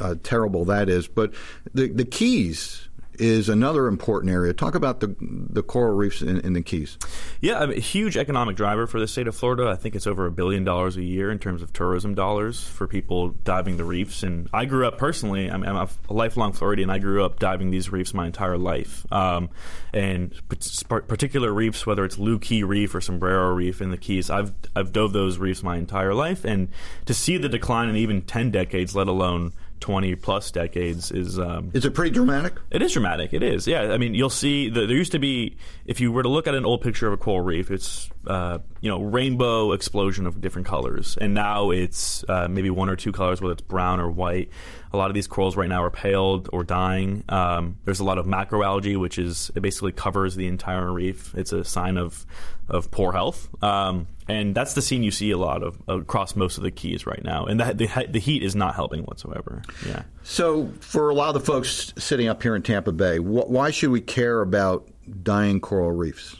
uh, 0.00 0.14
terrible 0.22 0.64
that 0.66 0.88
is. 0.88 1.06
But 1.06 1.34
the 1.72 1.88
the 1.88 2.04
Keys 2.04 2.88
is 3.18 3.48
another 3.48 3.86
important 3.86 4.32
area. 4.32 4.52
Talk 4.52 4.74
about 4.74 5.00
the 5.00 5.14
the 5.20 5.62
coral 5.62 5.94
reefs 5.94 6.22
in, 6.22 6.40
in 6.40 6.52
the 6.52 6.62
Keys. 6.62 6.98
Yeah, 7.40 7.60
I 7.60 7.64
a 7.64 7.80
huge 7.80 8.16
economic 8.16 8.56
driver 8.56 8.86
for 8.86 9.00
the 9.00 9.06
state 9.06 9.26
of 9.26 9.36
Florida. 9.36 9.68
I 9.68 9.76
think 9.76 9.94
it's 9.94 10.06
over 10.06 10.26
a 10.26 10.30
billion 10.30 10.64
dollars 10.64 10.96
a 10.96 11.02
year 11.02 11.30
in 11.30 11.38
terms 11.38 11.62
of 11.62 11.72
tourism 11.72 12.14
dollars 12.14 12.66
for 12.66 12.86
people 12.86 13.30
diving 13.44 13.76
the 13.76 13.84
reefs. 13.84 14.22
And 14.22 14.48
I 14.52 14.64
grew 14.64 14.86
up 14.86 14.98
personally. 14.98 15.50
I'm, 15.50 15.62
I'm 15.64 15.76
a 15.76 15.88
lifelong 16.12 16.52
Floridian. 16.52 16.90
I 16.90 16.98
grew 16.98 17.24
up 17.24 17.38
diving 17.38 17.70
these 17.70 17.90
reefs 17.90 18.14
my 18.14 18.26
entire 18.26 18.58
life. 18.58 19.06
Um, 19.12 19.50
and 19.92 20.34
particular 20.48 21.52
reefs, 21.52 21.86
whether 21.86 22.04
it's 22.04 22.18
Looe 22.18 22.38
Key 22.38 22.64
Reef 22.64 22.94
or 22.94 23.00
Sombrero 23.00 23.52
Reef 23.52 23.80
in 23.80 23.90
the 23.90 23.96
Keys, 23.96 24.30
I've 24.30 24.52
I've 24.74 24.92
dove 24.92 25.12
those 25.12 25.38
reefs 25.38 25.62
my 25.62 25.76
entire 25.76 26.14
life. 26.14 26.44
And 26.44 26.68
to 27.06 27.14
see 27.14 27.36
the 27.36 27.48
decline 27.48 27.88
in 27.88 27.96
even 27.96 28.22
ten 28.22 28.50
decades, 28.50 28.94
let 28.94 29.08
alone 29.08 29.52
20 29.84 30.14
plus 30.14 30.50
decades 30.50 31.10
is 31.10 31.38
um, 31.38 31.70
is 31.74 31.84
it 31.84 31.92
pretty 31.92 32.10
dramatic? 32.10 32.54
It 32.70 32.80
is 32.80 32.94
dramatic. 32.94 33.34
It 33.34 33.42
is. 33.42 33.66
Yeah. 33.66 33.92
I 33.92 33.98
mean 33.98 34.14
you'll 34.14 34.30
see 34.30 34.70
the, 34.70 34.86
there 34.86 34.96
used 34.96 35.12
to 35.12 35.18
be 35.18 35.58
if 35.84 36.00
you 36.00 36.10
were 36.10 36.22
to 36.22 36.28
look 36.30 36.46
at 36.46 36.54
an 36.54 36.64
old 36.64 36.80
picture 36.80 37.06
of 37.06 37.12
a 37.12 37.18
coral 37.18 37.42
reef 37.42 37.70
it's 37.70 38.08
uh, 38.26 38.58
you 38.80 38.90
know 38.90 39.02
rainbow 39.02 39.72
explosion 39.72 40.26
of 40.26 40.40
different 40.40 40.66
colors 40.66 41.16
and 41.20 41.34
now 41.34 41.70
it's 41.70 42.24
uh, 42.28 42.48
maybe 42.48 42.70
one 42.70 42.88
or 42.88 42.96
two 42.96 43.12
colors 43.12 43.40
whether 43.40 43.52
it's 43.52 43.62
brown 43.62 44.00
or 44.00 44.10
white 44.10 44.50
a 44.94 44.96
lot 44.96 45.10
of 45.10 45.14
these 45.14 45.26
corals 45.26 45.56
right 45.56 45.68
now 45.68 45.82
are 45.82 45.90
paled 45.90 46.48
or 46.52 46.62
dying. 46.62 47.24
Um, 47.28 47.78
there's 47.84 47.98
a 47.98 48.04
lot 48.04 48.16
of 48.16 48.26
macroalgae, 48.26 48.96
which 48.96 49.18
is 49.18 49.50
it 49.54 49.60
basically 49.60 49.92
covers 49.92 50.36
the 50.36 50.46
entire 50.46 50.90
reef. 50.90 51.34
It's 51.34 51.52
a 51.52 51.64
sign 51.64 51.98
of 51.98 52.24
of 52.68 52.90
poor 52.90 53.12
health, 53.12 53.48
um, 53.62 54.06
and 54.28 54.54
that's 54.54 54.72
the 54.72 54.80
scene 54.80 55.02
you 55.02 55.10
see 55.10 55.32
a 55.32 55.36
lot 55.36 55.62
of 55.62 55.76
across 55.86 56.34
most 56.34 56.56
of 56.56 56.62
the 56.62 56.70
keys 56.70 57.06
right 57.06 57.22
now. 57.22 57.44
And 57.44 57.60
the, 57.60 57.74
the, 57.74 58.06
the 58.08 58.20
heat 58.20 58.42
is 58.42 58.54
not 58.54 58.74
helping 58.74 59.02
whatsoever. 59.02 59.62
Yeah. 59.86 60.04
So 60.22 60.70
for 60.80 61.10
a 61.10 61.14
lot 61.14 61.34
of 61.34 61.34
the 61.34 61.52
folks 61.52 61.92
sitting 61.98 62.28
up 62.28 62.42
here 62.42 62.56
in 62.56 62.62
Tampa 62.62 62.92
Bay, 62.92 63.18
wh- 63.18 63.50
why 63.50 63.70
should 63.70 63.90
we 63.90 64.00
care 64.00 64.40
about 64.40 64.88
dying 65.22 65.60
coral 65.60 65.90
reefs? 65.90 66.36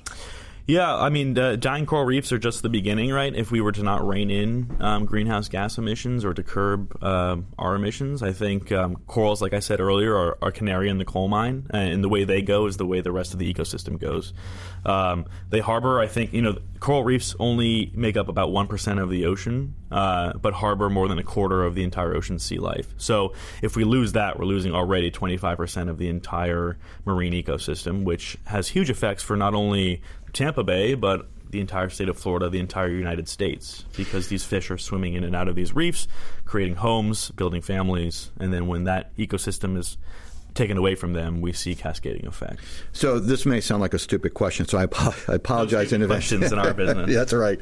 Yeah, 0.67 0.97
I 0.97 1.11
mean, 1.11 1.35
the 1.35 1.59
dying 1.59 1.85
coral 1.85 2.07
reefs 2.07 2.33
are 2.33 2.39
just 2.39 2.63
the 2.63 2.71
beginning, 2.71 3.13
right? 3.13 3.35
If 3.35 3.51
we 3.51 3.61
were 3.61 3.73
to 3.73 3.83
not 3.83 4.07
rein 4.07 4.31
in 4.31 4.75
um, 4.81 5.05
greenhouse 5.05 5.49
gas 5.49 5.77
emissions 5.77 6.25
or 6.25 6.33
to 6.33 6.43
curb 6.43 6.97
uh, 7.03 7.37
our 7.59 7.75
emissions, 7.75 8.23
I 8.23 8.33
think 8.33 8.73
um, 8.73 8.97
corals, 9.07 9.43
like 9.43 9.53
I 9.53 9.59
said 9.59 9.79
earlier, 9.79 10.17
are, 10.17 10.39
are, 10.41 10.51
canary 10.51 10.89
in 10.89 10.97
the 10.97 11.05
coal 11.05 11.29
mine, 11.29 11.67
and 11.69 12.03
the 12.03 12.09
way 12.09 12.25
they 12.25 12.41
go 12.41 12.65
is 12.65 12.79
the 12.79 12.87
way 12.87 13.03
the 13.03 13.13
rest 13.13 13.35
of 13.35 13.39
the 13.39 13.53
ecosystem 13.53 13.99
goes. 13.99 14.33
Um, 14.87 15.27
they 15.51 15.61
harbor, 15.61 16.01
I 16.01 16.07
think, 16.07 16.33
you 16.33 16.41
know, 16.41 16.59
coral 16.85 17.03
reefs 17.03 17.35
only 17.39 17.91
make 17.95 18.15
up 18.15 18.29
about 18.29 18.53
one 18.53 18.67
percent 18.67 19.01
of 19.01 19.09
the 19.09 19.25
ocean, 19.25 19.75
uh, 19.91 20.35
but 20.35 20.53
harbor 20.53 20.91
more 20.91 21.09
than 21.09 21.19
a 21.19 21.23
quarter 21.23 21.65
of 21.65 21.75
the 21.75 21.83
entire 21.83 22.15
ocean 22.15 22.39
sea 22.39 22.59
life. 22.59 22.95
So 22.99 23.33
if 23.63 23.75
we 23.75 23.85
lose 23.85 24.13
that, 24.13 24.39
we're 24.39 24.45
losing 24.45 24.75
already 24.75 25.11
twenty 25.11 25.39
five 25.39 25.57
percent 25.57 25.89
of 25.89 25.97
the 25.97 26.09
entire 26.11 26.77
marine 27.07 27.33
ecosystem, 27.33 28.05
which 28.05 28.37
has 28.45 28.69
huge 28.69 28.91
effects 28.91 29.23
for 29.23 29.35
not 29.35 29.55
only 29.55 30.03
Tampa 30.35 30.63
Bay, 30.63 30.93
but 30.93 31.27
the 31.49 31.61
entire 31.61 31.89
state 31.89 32.11
of 32.11 32.19
Florida, 32.19 32.51
the 32.51 32.59
entire 32.59 32.91
United 32.91 33.29
States, 33.29 33.87
because 33.97 34.29
these 34.29 34.45
fish 34.45 34.71
are 34.71 34.77
swimming 34.77 35.15
in 35.15 35.25
and 35.25 35.35
out 35.35 35.49
of 35.49 35.55
these 35.55 35.75
reefs, 35.75 36.07
creating 36.45 36.75
homes, 36.75 37.31
building 37.31 37.63
families, 37.63 38.31
and 38.39 38.53
then 38.53 38.67
when 38.67 38.85
that 38.85 39.17
ecosystem 39.17 39.79
is 39.79 39.97
taken 40.55 40.77
away 40.77 40.95
from 40.95 41.13
them, 41.13 41.41
we 41.41 41.53
see 41.53 41.75
cascading 41.75 42.27
effects. 42.27 42.63
So 42.93 43.19
this 43.19 43.45
may 43.45 43.61
sound 43.61 43.81
like 43.81 43.95
a 43.95 43.99
stupid 43.99 44.35
question, 44.35 44.67
so 44.67 44.79
I, 44.79 44.87
I 45.29 45.35
apologize 45.35 45.93
in 45.93 46.03
advance. 46.03 46.29
Questions 46.29 46.53
in 46.53 46.59
our 46.59 46.75
business. 46.75 47.11
yeah, 47.11 47.19
that's 47.19 47.33
right. 47.33 47.59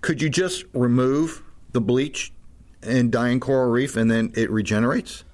Could 0.00 0.22
you 0.22 0.28
just 0.28 0.64
remove 0.72 1.42
the 1.72 1.80
bleach 1.80 2.32
in 2.82 3.10
dying 3.10 3.40
coral 3.40 3.70
reef 3.70 3.96
and 3.96 4.10
then 4.10 4.32
it 4.36 4.50
regenerates? 4.50 5.24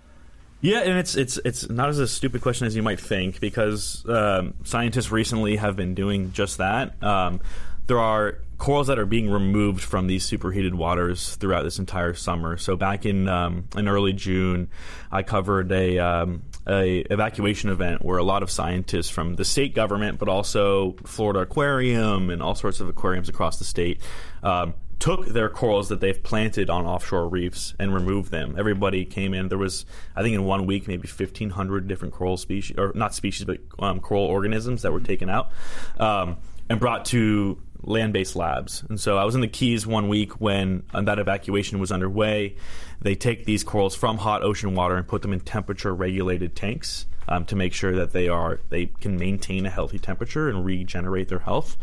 Yeah, 0.62 0.80
and 0.80 0.98
it's 0.98 1.16
it's 1.16 1.38
it's 1.44 1.70
not 1.70 1.88
as 1.88 1.98
a 1.98 2.06
stupid 2.06 2.42
question 2.42 2.66
as 2.66 2.76
you 2.76 2.82
might 2.82 3.00
think 3.00 3.40
because 3.40 4.04
um, 4.06 4.54
scientists 4.64 5.10
recently 5.10 5.56
have 5.56 5.74
been 5.74 5.94
doing 5.94 6.32
just 6.32 6.58
that. 6.58 7.02
Um, 7.02 7.40
there 7.86 7.98
are 7.98 8.38
corals 8.60 8.88
that 8.88 8.98
are 8.98 9.06
being 9.06 9.30
removed 9.30 9.82
from 9.82 10.06
these 10.06 10.22
superheated 10.22 10.74
waters 10.74 11.34
throughout 11.36 11.62
this 11.62 11.78
entire 11.78 12.12
summer. 12.12 12.58
So 12.58 12.76
back 12.76 13.06
in 13.06 13.26
um, 13.26 13.64
in 13.74 13.88
early 13.88 14.12
June, 14.12 14.68
I 15.10 15.22
covered 15.22 15.72
a 15.72 15.98
um, 15.98 16.42
a 16.68 16.98
evacuation 17.10 17.70
event 17.70 18.04
where 18.04 18.18
a 18.18 18.22
lot 18.22 18.42
of 18.42 18.50
scientists 18.50 19.08
from 19.08 19.36
the 19.36 19.46
state 19.46 19.74
government, 19.74 20.18
but 20.18 20.28
also 20.28 20.94
Florida 21.04 21.40
Aquarium 21.40 22.28
and 22.28 22.42
all 22.42 22.54
sorts 22.54 22.80
of 22.80 22.88
aquariums 22.88 23.30
across 23.30 23.58
the 23.58 23.64
state, 23.64 24.02
um, 24.42 24.74
took 24.98 25.26
their 25.28 25.48
corals 25.48 25.88
that 25.88 26.00
they've 26.00 26.22
planted 26.22 26.68
on 26.68 26.84
offshore 26.84 27.30
reefs 27.30 27.74
and 27.78 27.94
removed 27.94 28.30
them. 28.30 28.56
Everybody 28.58 29.06
came 29.06 29.32
in. 29.32 29.48
There 29.48 29.56
was, 29.56 29.86
I 30.14 30.22
think, 30.22 30.34
in 30.34 30.44
one 30.44 30.66
week, 30.66 30.86
maybe 30.86 31.08
1,500 31.08 31.88
different 31.88 32.12
coral 32.12 32.36
species, 32.36 32.76
or 32.76 32.92
not 32.94 33.14
species, 33.14 33.46
but 33.46 33.56
um, 33.78 34.00
coral 34.00 34.24
organisms 34.24 34.82
that 34.82 34.92
were 34.92 35.00
taken 35.00 35.30
out 35.30 35.50
um, 35.98 36.36
and 36.68 36.78
brought 36.78 37.06
to 37.06 37.58
land 37.82 38.12
based 38.12 38.36
labs. 38.36 38.84
And 38.88 38.98
so 38.98 39.18
I 39.18 39.24
was 39.24 39.34
in 39.34 39.40
the 39.40 39.48
Keys 39.48 39.86
one 39.86 40.08
week 40.08 40.40
when 40.40 40.84
uh, 40.92 41.02
that 41.02 41.18
evacuation 41.18 41.78
was 41.78 41.92
underway. 41.92 42.56
They 43.00 43.14
take 43.14 43.44
these 43.44 43.64
corals 43.64 43.94
from 43.94 44.18
hot 44.18 44.42
ocean 44.42 44.74
water 44.74 44.96
and 44.96 45.06
put 45.06 45.22
them 45.22 45.32
in 45.32 45.40
temperature 45.40 45.94
regulated 45.94 46.56
tanks. 46.56 47.06
Um, 47.28 47.44
to 47.44 47.54
make 47.54 47.74
sure 47.74 47.94
that 47.94 48.12
they 48.12 48.26
are 48.26 48.60
they 48.70 48.86
can 48.86 49.16
maintain 49.16 49.64
a 49.64 49.70
healthy 49.70 50.00
temperature 50.00 50.48
and 50.48 50.64
regenerate 50.64 51.28
their 51.28 51.38
health. 51.38 51.76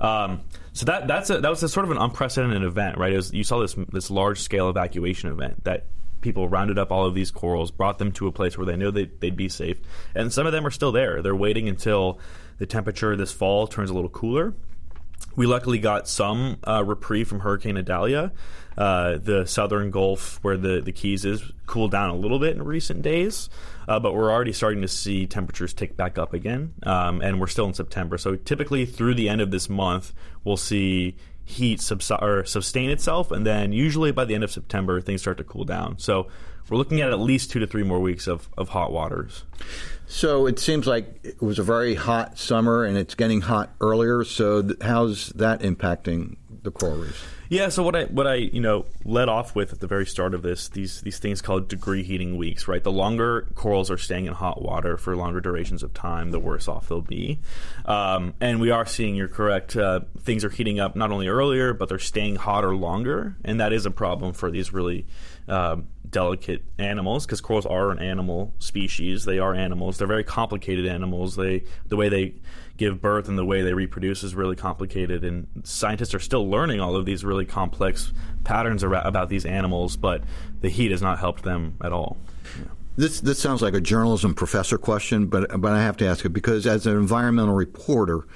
Um, 0.00 0.42
so 0.74 0.84
that 0.84 1.08
that's 1.08 1.28
a, 1.28 1.40
that 1.40 1.48
was 1.48 1.60
a 1.64 1.68
sort 1.68 1.84
of 1.84 1.90
an 1.90 1.96
unprecedented 1.96 2.62
event, 2.62 2.98
right? 2.98 3.12
Was, 3.12 3.32
you 3.32 3.42
saw 3.42 3.58
this 3.58 3.74
this 3.90 4.12
large 4.12 4.38
scale 4.38 4.68
evacuation 4.68 5.32
event 5.32 5.64
that 5.64 5.86
people 6.20 6.48
rounded 6.48 6.78
up 6.78 6.92
all 6.92 7.04
of 7.04 7.14
these 7.14 7.32
corals, 7.32 7.72
brought 7.72 7.98
them 7.98 8.12
to 8.12 8.28
a 8.28 8.32
place 8.32 8.56
where 8.56 8.66
they 8.66 8.76
know 8.76 8.92
they'd, 8.92 9.20
they'd 9.20 9.36
be 9.36 9.48
safe, 9.48 9.78
and 10.14 10.32
some 10.32 10.46
of 10.46 10.52
them 10.52 10.64
are 10.64 10.70
still 10.70 10.92
there. 10.92 11.20
They're 11.20 11.34
waiting 11.34 11.68
until 11.68 12.20
the 12.58 12.66
temperature 12.66 13.16
this 13.16 13.32
fall 13.32 13.66
turns 13.66 13.90
a 13.90 13.94
little 13.94 14.10
cooler. 14.10 14.54
We 15.34 15.46
luckily 15.46 15.78
got 15.78 16.08
some 16.08 16.58
uh, 16.66 16.84
reprieve 16.84 17.28
from 17.28 17.40
Hurricane 17.40 17.78
Idalia. 17.78 18.32
Uh, 18.76 19.18
the 19.18 19.44
southern 19.44 19.90
Gulf, 19.90 20.38
where 20.42 20.56
the, 20.56 20.80
the 20.80 20.92
Keys 20.92 21.26
is, 21.26 21.42
cooled 21.66 21.90
down 21.90 22.08
a 22.08 22.14
little 22.14 22.38
bit 22.38 22.56
in 22.56 22.62
recent 22.62 23.02
days, 23.02 23.50
uh, 23.86 24.00
but 24.00 24.14
we're 24.14 24.32
already 24.32 24.52
starting 24.52 24.80
to 24.80 24.88
see 24.88 25.26
temperatures 25.26 25.74
tick 25.74 25.94
back 25.94 26.16
up 26.16 26.32
again, 26.32 26.72
um, 26.84 27.20
and 27.20 27.38
we're 27.38 27.48
still 27.48 27.66
in 27.66 27.74
September. 27.74 28.16
So 28.16 28.34
typically 28.36 28.86
through 28.86 29.14
the 29.14 29.28
end 29.28 29.42
of 29.42 29.50
this 29.50 29.68
month, 29.68 30.14
we'll 30.42 30.56
see 30.56 31.16
heat 31.44 31.80
subsi- 31.80 32.22
or 32.22 32.44
sustain 32.44 32.90
itself, 32.90 33.30
and 33.30 33.46
then 33.46 33.72
usually 33.72 34.12
by 34.12 34.24
the 34.24 34.34
end 34.34 34.44
of 34.44 34.50
September, 34.50 35.00
things 35.00 35.20
start 35.20 35.38
to 35.38 35.44
cool 35.44 35.64
down. 35.64 35.98
So 35.98 36.28
we're 36.70 36.78
looking 36.78 37.00
at 37.00 37.10
at 37.10 37.20
least 37.20 37.50
two 37.50 37.58
to 37.58 37.66
three 37.66 37.82
more 37.82 38.00
weeks 38.00 38.26
of, 38.26 38.48
of 38.56 38.70
hot 38.70 38.92
waters. 38.92 39.44
So 40.06 40.46
it 40.46 40.58
seems 40.58 40.86
like 40.86 41.20
it 41.22 41.42
was 41.42 41.58
a 41.58 41.62
very 41.62 41.94
hot 41.94 42.38
summer, 42.38 42.84
and 42.84 42.96
it's 42.96 43.14
getting 43.14 43.42
hot 43.42 43.74
earlier. 43.80 44.24
So 44.24 44.62
th- 44.62 44.82
how's 44.82 45.28
that 45.30 45.60
impacting 45.60 46.36
the 46.62 46.70
coral 46.70 46.98
reefs? 46.98 47.24
Yeah, 47.48 47.68
so 47.68 47.82
what 47.82 47.94
I 47.94 48.04
what 48.04 48.26
I 48.26 48.36
you 48.36 48.60
know 48.60 48.86
led 49.04 49.28
off 49.28 49.54
with 49.54 49.72
at 49.72 49.80
the 49.80 49.86
very 49.86 50.06
start 50.06 50.32
of 50.32 50.42
this 50.42 50.68
these 50.68 51.02
these 51.02 51.18
things 51.18 51.42
called 51.42 51.68
degree 51.68 52.02
heating 52.02 52.36
weeks, 52.36 52.66
right? 52.66 52.82
The 52.82 52.92
longer 52.92 53.48
corals 53.54 53.90
are 53.90 53.98
staying 53.98 54.26
in 54.26 54.32
hot 54.32 54.62
water 54.62 54.96
for 54.96 55.14
longer 55.16 55.40
durations 55.40 55.82
of 55.82 55.92
time, 55.92 56.30
the 56.30 56.38
worse 56.38 56.68
off 56.68 56.88
they'll 56.88 57.02
be. 57.02 57.40
Um, 57.84 58.34
and 58.40 58.60
we 58.60 58.70
are 58.70 58.86
seeing, 58.86 59.14
you're 59.16 59.28
correct, 59.28 59.76
uh, 59.76 60.00
things 60.20 60.44
are 60.44 60.50
heating 60.50 60.80
up 60.80 60.96
not 60.96 61.10
only 61.10 61.28
earlier, 61.28 61.74
but 61.74 61.88
they're 61.88 61.98
staying 61.98 62.36
hotter 62.36 62.74
longer, 62.74 63.36
and 63.44 63.60
that 63.60 63.72
is 63.72 63.84
a 63.84 63.90
problem 63.90 64.32
for 64.32 64.50
these 64.50 64.72
really 64.72 65.06
um, 65.48 65.88
delicate 66.08 66.62
animals 66.78 67.26
because 67.26 67.40
corals 67.40 67.66
are 67.66 67.90
an 67.90 67.98
animal 67.98 68.54
species. 68.58 69.24
They 69.24 69.38
are 69.38 69.54
animals. 69.54 69.98
They're 69.98 70.06
very 70.06 70.24
complicated 70.24 70.86
animals. 70.86 71.36
They 71.36 71.64
the 71.88 71.96
way 71.96 72.08
they 72.08 72.34
give 72.82 73.00
birth 73.00 73.28
and 73.28 73.38
the 73.38 73.44
way 73.44 73.62
they 73.62 73.72
reproduce 73.72 74.22
is 74.22 74.34
really 74.34 74.56
complicated, 74.56 75.24
and 75.24 75.46
scientists 75.64 76.14
are 76.14 76.20
still 76.20 76.48
learning 76.48 76.80
all 76.80 76.96
of 76.96 77.06
these 77.06 77.24
really 77.24 77.44
complex 77.44 78.12
patterns 78.44 78.82
about 78.82 79.28
these 79.28 79.44
animals. 79.44 79.96
But 79.96 80.22
the 80.60 80.68
heat 80.68 80.90
has 80.90 81.02
not 81.02 81.18
helped 81.18 81.42
them 81.42 81.76
at 81.82 81.92
all. 81.92 82.16
This 82.96 83.20
this 83.20 83.38
sounds 83.38 83.62
like 83.62 83.74
a 83.74 83.80
journalism 83.80 84.34
professor 84.34 84.76
question, 84.76 85.26
but 85.26 85.60
but 85.60 85.72
I 85.72 85.82
have 85.82 85.96
to 85.98 86.06
ask 86.06 86.24
it 86.24 86.30
because 86.30 86.66
as 86.66 86.86
an 86.86 86.96
environmental 86.96 87.54
reporter, 87.54 88.26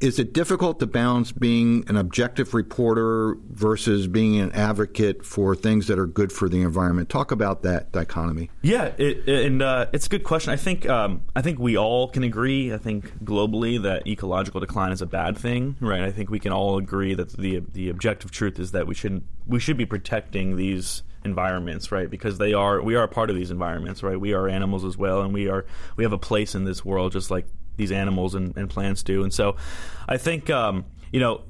is 0.00 0.18
it 0.18 0.32
difficult 0.32 0.78
to 0.80 0.86
balance 0.86 1.32
being 1.32 1.84
an 1.88 1.96
objective 1.96 2.54
reporter 2.54 3.36
versus 3.50 4.06
being 4.06 4.40
an 4.40 4.52
advocate 4.52 5.24
for 5.24 5.54
things 5.54 5.88
that 5.88 5.98
are 5.98 6.06
good 6.06 6.32
for 6.32 6.48
the 6.48 6.62
environment? 6.62 7.08
Talk 7.08 7.32
about 7.32 7.62
that 7.62 7.90
dichotomy. 7.90 8.50
Yeah, 8.62 8.92
it, 8.96 9.28
and 9.28 9.62
uh, 9.62 9.86
it's 9.92 10.06
a 10.06 10.08
good 10.08 10.24
question. 10.24 10.52
I 10.52 10.56
think 10.56 10.88
um, 10.88 11.22
I 11.34 11.42
think 11.42 11.58
we 11.58 11.76
all 11.76 12.08
can 12.08 12.22
agree. 12.22 12.72
I 12.72 12.78
think 12.78 13.24
globally 13.24 13.82
that 13.82 14.06
ecological 14.06 14.60
decline 14.60 14.92
is 14.92 15.02
a 15.02 15.06
bad 15.06 15.36
thing, 15.36 15.76
right? 15.80 16.02
I 16.02 16.12
think 16.12 16.30
we 16.30 16.38
can 16.38 16.52
all 16.52 16.78
agree 16.78 17.14
that 17.14 17.36
the 17.36 17.62
the 17.72 17.88
objective 17.88 18.30
truth 18.30 18.58
is 18.58 18.72
that 18.72 18.86
we 18.86 18.94
should 18.94 19.24
we 19.46 19.58
should 19.58 19.76
be 19.76 19.86
protecting 19.86 20.56
these 20.56 21.02
environments, 21.24 21.90
right? 21.90 22.08
Because 22.08 22.38
they 22.38 22.52
are 22.54 22.80
we 22.82 22.94
are 22.94 23.04
a 23.04 23.08
part 23.08 23.30
of 23.30 23.36
these 23.36 23.50
environments, 23.50 24.02
right? 24.02 24.18
We 24.18 24.32
are 24.32 24.48
animals 24.48 24.84
as 24.84 24.96
well, 24.96 25.22
and 25.22 25.34
we 25.34 25.48
are 25.48 25.66
we 25.96 26.04
have 26.04 26.12
a 26.12 26.18
place 26.18 26.54
in 26.54 26.64
this 26.64 26.84
world 26.84 27.12
just 27.12 27.30
like 27.30 27.46
these 27.78 27.90
animals 27.90 28.34
and, 28.34 28.54
and 28.56 28.68
plants 28.68 29.02
do. 29.02 29.22
And 29.22 29.32
so 29.32 29.56
I 30.06 30.18
think, 30.18 30.50
um, 30.50 30.84
you 31.10 31.20
know, 31.20 31.44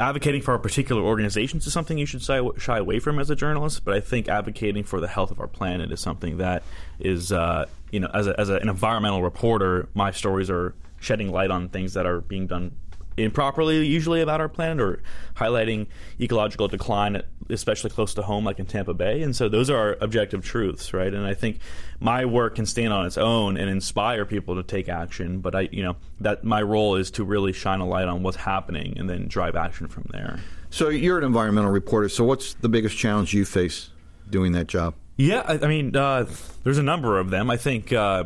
advocating 0.00 0.40
for 0.40 0.52
our 0.52 0.58
particular 0.58 1.02
organizations 1.02 1.66
is 1.66 1.72
something 1.72 1.98
you 1.98 2.06
should 2.06 2.22
shy, 2.22 2.78
away 2.78 2.98
from 2.98 3.18
as 3.18 3.28
a 3.28 3.36
journalist. 3.36 3.84
But 3.84 3.94
I 3.94 4.00
think 4.00 4.28
advocating 4.28 4.84
for 4.84 5.00
the 5.00 5.08
health 5.08 5.30
of 5.30 5.38
our 5.40 5.46
planet 5.46 5.92
is 5.92 6.00
something 6.00 6.38
that 6.38 6.62
is, 6.98 7.30
uh, 7.30 7.66
you 7.90 8.00
know, 8.00 8.10
as, 8.14 8.26
a, 8.26 8.40
as 8.40 8.48
a, 8.48 8.56
an 8.56 8.68
environmental 8.68 9.22
reporter, 9.22 9.88
my 9.94 10.10
stories 10.10 10.48
are 10.48 10.74
shedding 11.00 11.30
light 11.30 11.50
on 11.50 11.68
things 11.68 11.92
that 11.92 12.06
are 12.06 12.22
being 12.22 12.46
done 12.46 12.72
improperly 13.16 13.84
usually 13.86 14.20
about 14.20 14.40
our 14.40 14.48
planet 14.48 14.80
or 14.80 15.02
highlighting 15.36 15.86
ecological 16.20 16.68
decline 16.68 17.22
especially 17.50 17.90
close 17.90 18.14
to 18.14 18.22
home 18.22 18.44
like 18.44 18.58
in 18.58 18.64
Tampa 18.64 18.94
Bay. 18.94 19.20
And 19.22 19.36
so 19.36 19.48
those 19.48 19.68
are 19.68 19.96
objective 20.00 20.44
truths 20.44 20.92
right? 20.92 21.12
And 21.12 21.26
I 21.26 21.34
think 21.34 21.58
my 22.00 22.24
work 22.24 22.56
can 22.56 22.66
stand 22.66 22.92
on 22.92 23.06
its 23.06 23.18
own 23.18 23.56
and 23.56 23.68
inspire 23.68 24.24
people 24.24 24.56
to 24.56 24.62
take 24.62 24.88
action. 24.88 25.40
But 25.40 25.54
I 25.54 25.68
you 25.72 25.82
know 25.82 25.96
that 26.20 26.44
my 26.44 26.62
role 26.62 26.96
is 26.96 27.10
to 27.12 27.24
really 27.24 27.52
shine 27.52 27.80
a 27.80 27.86
light 27.86 28.08
on 28.08 28.22
what's 28.22 28.38
happening 28.38 28.98
and 28.98 29.08
then 29.08 29.28
drive 29.28 29.56
action 29.56 29.88
from 29.88 30.06
there. 30.10 30.40
So 30.70 30.88
you're 30.88 31.18
an 31.18 31.24
environmental 31.24 31.70
reporter. 31.70 32.08
So 32.08 32.24
what's 32.24 32.54
the 32.54 32.68
biggest 32.68 32.96
challenge 32.96 33.32
you 33.32 33.44
face 33.44 33.90
doing 34.28 34.52
that 34.52 34.66
job? 34.66 34.94
Yeah, 35.16 35.44
I, 35.46 35.52
I 35.54 35.68
mean, 35.68 35.94
uh, 35.94 36.26
there's 36.64 36.78
a 36.78 36.82
number 36.82 37.18
of 37.20 37.30
them. 37.30 37.50
I 37.50 37.56
think 37.56 37.92
uh, 37.92 38.24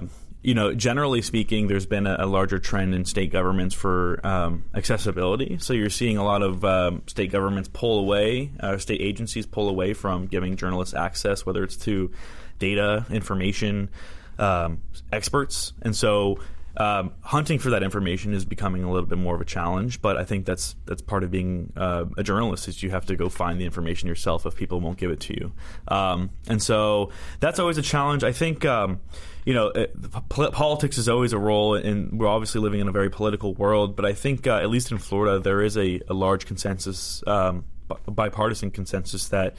you 0.48 0.54
know, 0.54 0.72
generally 0.72 1.20
speaking, 1.20 1.68
there's 1.68 1.84
been 1.84 2.06
a, 2.06 2.16
a 2.20 2.26
larger 2.26 2.58
trend 2.58 2.94
in 2.94 3.04
state 3.04 3.30
governments 3.30 3.74
for 3.74 4.18
um, 4.26 4.64
accessibility. 4.74 5.58
So 5.58 5.74
you're 5.74 5.90
seeing 5.90 6.16
a 6.16 6.24
lot 6.24 6.40
of 6.40 6.64
um, 6.64 7.02
state 7.06 7.30
governments 7.30 7.68
pull 7.70 7.98
away, 7.98 8.50
uh, 8.58 8.78
state 8.78 9.02
agencies 9.02 9.44
pull 9.44 9.68
away 9.68 9.92
from 9.92 10.26
giving 10.26 10.56
journalists 10.56 10.94
access, 10.94 11.44
whether 11.44 11.62
it's 11.62 11.76
to 11.84 12.10
data, 12.58 13.04
information, 13.10 13.90
um, 14.38 14.80
experts, 15.12 15.74
and 15.82 15.94
so 15.94 16.38
um, 16.78 17.12
hunting 17.22 17.58
for 17.58 17.70
that 17.70 17.82
information 17.82 18.32
is 18.32 18.44
becoming 18.44 18.84
a 18.84 18.90
little 18.90 19.08
bit 19.08 19.18
more 19.18 19.34
of 19.34 19.40
a 19.40 19.44
challenge, 19.44 20.00
but 20.00 20.16
I 20.16 20.24
think 20.24 20.46
that's 20.46 20.76
that's 20.86 21.02
part 21.02 21.24
of 21.24 21.30
being 21.30 21.72
uh, 21.76 22.04
a 22.16 22.22
journalist 22.22 22.68
is 22.68 22.82
you 22.84 22.90
have 22.90 23.04
to 23.06 23.16
go 23.16 23.28
find 23.28 23.60
the 23.60 23.64
information 23.64 24.08
yourself 24.08 24.46
if 24.46 24.54
people 24.54 24.80
won't 24.80 24.96
give 24.96 25.10
it 25.10 25.18
to 25.20 25.34
you, 25.34 25.52
um, 25.88 26.30
and 26.46 26.62
so 26.62 27.10
that's 27.40 27.58
always 27.58 27.78
a 27.78 27.82
challenge. 27.82 28.22
I 28.22 28.30
think 28.30 28.64
um, 28.64 29.00
you 29.44 29.54
know 29.54 29.68
it, 29.68 29.92
politics 30.30 30.98
is 30.98 31.08
always 31.08 31.32
a 31.32 31.38
role, 31.38 31.74
and 31.74 32.16
we're 32.16 32.28
obviously 32.28 32.60
living 32.60 32.78
in 32.78 32.86
a 32.86 32.92
very 32.92 33.10
political 33.10 33.54
world, 33.54 33.96
but 33.96 34.04
I 34.04 34.12
think 34.12 34.46
uh, 34.46 34.58
at 34.58 34.70
least 34.70 34.92
in 34.92 34.98
Florida 34.98 35.40
there 35.40 35.62
is 35.62 35.76
a, 35.76 36.00
a 36.08 36.14
large 36.14 36.46
consensus, 36.46 37.24
um, 37.26 37.64
bipartisan 38.06 38.70
consensus 38.70 39.28
that 39.28 39.56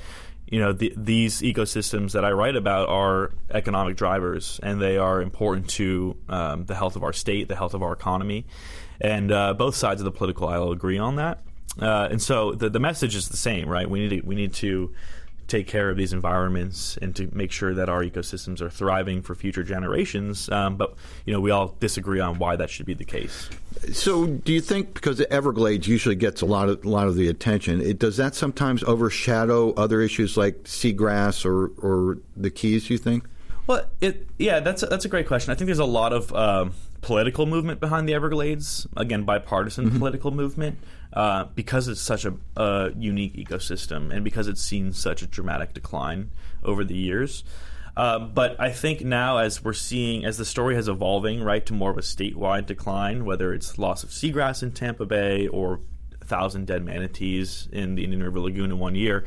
you 0.49 0.59
know 0.59 0.73
the, 0.73 0.93
these 0.97 1.41
ecosystems 1.41 2.13
that 2.13 2.25
I 2.25 2.31
write 2.31 2.55
about 2.55 2.89
are 2.89 3.31
economic 3.51 3.95
drivers, 3.95 4.59
and 4.63 4.81
they 4.81 4.97
are 4.97 5.21
important 5.21 5.69
to 5.71 6.15
um, 6.27 6.65
the 6.65 6.75
health 6.75 6.95
of 6.95 7.03
our 7.03 7.13
state, 7.13 7.47
the 7.47 7.55
health 7.55 7.73
of 7.73 7.83
our 7.83 7.93
economy, 7.93 8.45
and 8.99 9.31
uh, 9.31 9.53
both 9.53 9.75
sides 9.75 10.01
of 10.01 10.05
the 10.05 10.11
political 10.11 10.47
aisle 10.47 10.71
agree 10.71 10.97
on 10.97 11.17
that. 11.17 11.43
Uh, 11.79 12.07
and 12.11 12.21
so 12.21 12.53
the 12.53 12.69
the 12.69 12.79
message 12.79 13.15
is 13.15 13.29
the 13.29 13.37
same, 13.37 13.69
right? 13.69 13.89
We 13.89 13.99
need 13.99 14.21
to, 14.21 14.27
we 14.27 14.35
need 14.35 14.53
to 14.55 14.93
take 15.49 15.67
care 15.67 15.89
of 15.89 15.97
these 15.97 16.13
environments 16.13 16.97
and 17.01 17.15
to 17.15 17.29
make 17.33 17.51
sure 17.51 17.73
that 17.73 17.89
our 17.89 18.03
ecosystems 18.03 18.61
are 18.61 18.69
thriving 18.69 19.21
for 19.21 19.35
future 19.35 19.63
generations. 19.63 20.49
Um, 20.49 20.77
but 20.77 20.95
you 21.25 21.33
know, 21.33 21.41
we 21.41 21.51
all 21.51 21.75
disagree 21.79 22.19
on 22.19 22.39
why 22.39 22.55
that 22.55 22.69
should 22.69 22.85
be 22.85 22.93
the 22.93 23.05
case. 23.05 23.49
So, 23.91 24.27
do 24.27 24.53
you 24.53 24.61
think 24.61 24.93
because 24.93 25.17
the 25.17 25.31
Everglades 25.31 25.87
usually 25.87 26.15
gets 26.15 26.41
a 26.41 26.45
lot 26.45 26.69
of 26.69 26.85
a 26.85 26.89
lot 26.89 27.07
of 27.07 27.15
the 27.15 27.27
attention, 27.27 27.81
it, 27.81 27.99
does 27.99 28.17
that 28.17 28.35
sometimes 28.35 28.83
overshadow 28.83 29.73
other 29.73 30.01
issues 30.01 30.37
like 30.37 30.63
seagrass 30.63 31.45
or 31.45 31.71
or 31.81 32.17
the 32.37 32.49
Keys? 32.49 32.89
You 32.89 32.97
think? 32.97 33.25
Well, 33.67 33.85
it 34.01 34.27
yeah, 34.37 34.59
that's 34.59 34.83
a, 34.83 34.87
that's 34.87 35.05
a 35.05 35.09
great 35.09 35.27
question. 35.27 35.51
I 35.51 35.55
think 35.55 35.67
there's 35.67 35.79
a 35.79 35.85
lot 35.85 36.13
of 36.13 36.33
um, 36.33 36.73
political 37.01 37.45
movement 37.45 37.79
behind 37.79 38.07
the 38.07 38.13
Everglades. 38.13 38.87
Again, 38.97 39.23
bipartisan 39.23 39.85
mm-hmm. 39.85 39.99
political 39.99 40.31
movement 40.31 40.77
uh, 41.13 41.45
because 41.55 41.87
it's 41.87 42.01
such 42.01 42.25
a, 42.25 42.33
a, 42.55 42.91
unique 42.97 43.35
ecosystem 43.35 44.13
and 44.13 44.23
because 44.23 44.47
it's 44.47 44.61
seen 44.61 44.93
such 44.93 45.21
a 45.21 45.27
dramatic 45.27 45.73
decline 45.73 46.31
over 46.63 46.83
the 46.83 46.95
years. 46.95 47.43
Uh, 47.97 48.19
but 48.19 48.59
I 48.59 48.71
think 48.71 49.01
now, 49.01 49.37
as 49.37 49.63
we're 49.63 49.73
seeing, 49.73 50.23
as 50.23 50.37
the 50.37 50.45
story 50.45 50.75
has 50.75 50.87
evolving, 50.87 51.43
right, 51.43 51.65
to 51.65 51.73
more 51.73 51.91
of 51.91 51.97
a 51.97 52.01
statewide 52.01 52.65
decline, 52.65 53.25
whether 53.25 53.53
it's 53.53 53.77
loss 53.77 54.03
of 54.03 54.11
seagrass 54.11 54.63
in 54.63 54.71
Tampa 54.71 55.05
Bay 55.05 55.47
or 55.47 55.81
thousand 56.23 56.67
dead 56.67 56.85
manatees 56.85 57.67
in 57.71 57.95
the 57.95 58.03
Indian 58.03 58.23
River 58.23 58.39
Lagoon 58.39 58.71
in 58.71 58.79
one 58.79 58.95
year, 58.95 59.25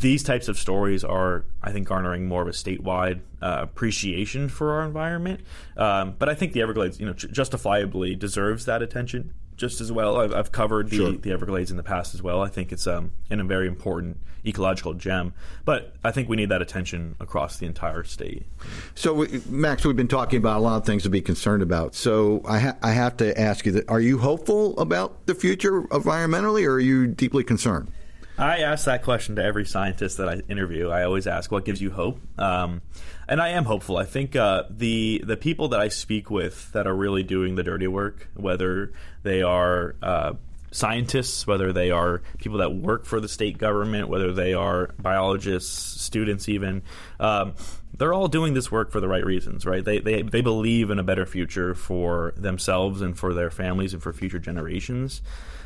these 0.00 0.22
types 0.22 0.48
of 0.48 0.58
stories 0.58 1.04
are, 1.04 1.44
I 1.62 1.72
think, 1.72 1.88
garnering 1.88 2.26
more 2.26 2.42
of 2.42 2.48
a 2.48 2.52
statewide 2.52 3.20
uh, 3.40 3.58
appreciation 3.60 4.48
for 4.48 4.72
our 4.72 4.84
environment. 4.84 5.40
Um, 5.76 6.14
but 6.18 6.28
I 6.28 6.34
think 6.34 6.52
the 6.52 6.62
Everglades, 6.62 6.98
you 6.98 7.06
know, 7.06 7.12
justifiably 7.12 8.14
deserves 8.16 8.64
that 8.64 8.82
attention 8.82 9.34
just 9.60 9.80
as 9.82 9.92
well. 9.92 10.16
I've, 10.16 10.32
I've 10.32 10.50
covered 10.50 10.88
the, 10.88 10.96
sure. 10.96 11.12
the, 11.12 11.30
Everglades 11.30 11.70
in 11.70 11.76
the 11.76 11.82
past 11.82 12.14
as 12.14 12.22
well. 12.22 12.40
I 12.40 12.48
think 12.48 12.72
it's 12.72 12.86
um, 12.86 13.12
in 13.28 13.40
a 13.40 13.44
very 13.44 13.68
important 13.68 14.16
ecological 14.44 14.94
gem. 14.94 15.34
But 15.66 15.94
I 16.02 16.10
think 16.12 16.30
we 16.30 16.36
need 16.36 16.48
that 16.48 16.62
attention 16.62 17.14
across 17.20 17.58
the 17.58 17.66
entire 17.66 18.02
state. 18.02 18.46
So, 18.94 19.12
we, 19.12 19.42
Max, 19.46 19.84
we've 19.84 19.94
been 19.94 20.08
talking 20.08 20.38
about 20.38 20.56
a 20.56 20.60
lot 20.60 20.78
of 20.78 20.86
things 20.86 21.02
to 21.02 21.10
be 21.10 21.20
concerned 21.20 21.62
about. 21.62 21.94
So, 21.94 22.40
I, 22.48 22.58
ha- 22.58 22.76
I 22.82 22.92
have 22.92 23.18
to 23.18 23.38
ask 23.38 23.66
you: 23.66 23.72
that 23.72 23.88
Are 23.90 24.00
you 24.00 24.18
hopeful 24.18 24.78
about 24.80 25.26
the 25.26 25.34
future 25.34 25.82
environmentally, 25.82 26.64
or 26.64 26.72
are 26.72 26.80
you 26.80 27.06
deeply 27.06 27.44
concerned? 27.44 27.92
I 28.40 28.58
ask 28.60 28.86
that 28.86 29.02
question 29.02 29.36
to 29.36 29.44
every 29.44 29.66
scientist 29.66 30.16
that 30.16 30.28
I 30.28 30.40
interview. 30.48 30.88
I 30.88 31.04
always 31.04 31.26
ask, 31.26 31.52
"What 31.52 31.66
gives 31.66 31.82
you 31.82 31.90
hope?" 31.90 32.20
Um, 32.38 32.80
and 33.28 33.40
I 33.40 33.50
am 33.50 33.66
hopeful. 33.66 33.98
I 33.98 34.04
think 34.04 34.34
uh, 34.34 34.64
the 34.70 35.22
the 35.26 35.36
people 35.36 35.68
that 35.68 35.80
I 35.80 35.88
speak 35.88 36.30
with 36.30 36.72
that 36.72 36.86
are 36.86 36.94
really 36.94 37.22
doing 37.22 37.56
the 37.56 37.62
dirty 37.62 37.86
work, 37.86 38.28
whether 38.34 38.92
they 39.22 39.42
are 39.42 39.94
uh, 40.02 40.32
scientists, 40.70 41.46
whether 41.46 41.70
they 41.72 41.90
are 41.90 42.22
people 42.38 42.58
that 42.58 42.74
work 42.74 43.04
for 43.04 43.20
the 43.20 43.28
state 43.28 43.58
government, 43.58 44.08
whether 44.08 44.32
they 44.32 44.54
are 44.54 44.90
biologists, 44.98 46.00
students, 46.00 46.48
even. 46.48 46.82
Um, 47.18 47.54
they're 47.96 48.14
all 48.14 48.28
doing 48.28 48.54
this 48.54 48.72
work 48.72 48.90
for 48.90 49.00
the 49.00 49.08
right 49.08 49.24
reasons, 49.24 49.66
right? 49.66 49.84
They, 49.84 49.98
they 49.98 50.22
they 50.22 50.40
believe 50.40 50.88
in 50.88 50.98
a 50.98 51.02
better 51.02 51.26
future 51.26 51.74
for 51.74 52.32
themselves 52.38 53.02
and 53.02 53.18
for 53.18 53.34
their 53.34 53.50
families 53.50 53.92
and 53.92 54.02
for 54.02 54.14
future 54.14 54.38
generations. 54.38 55.20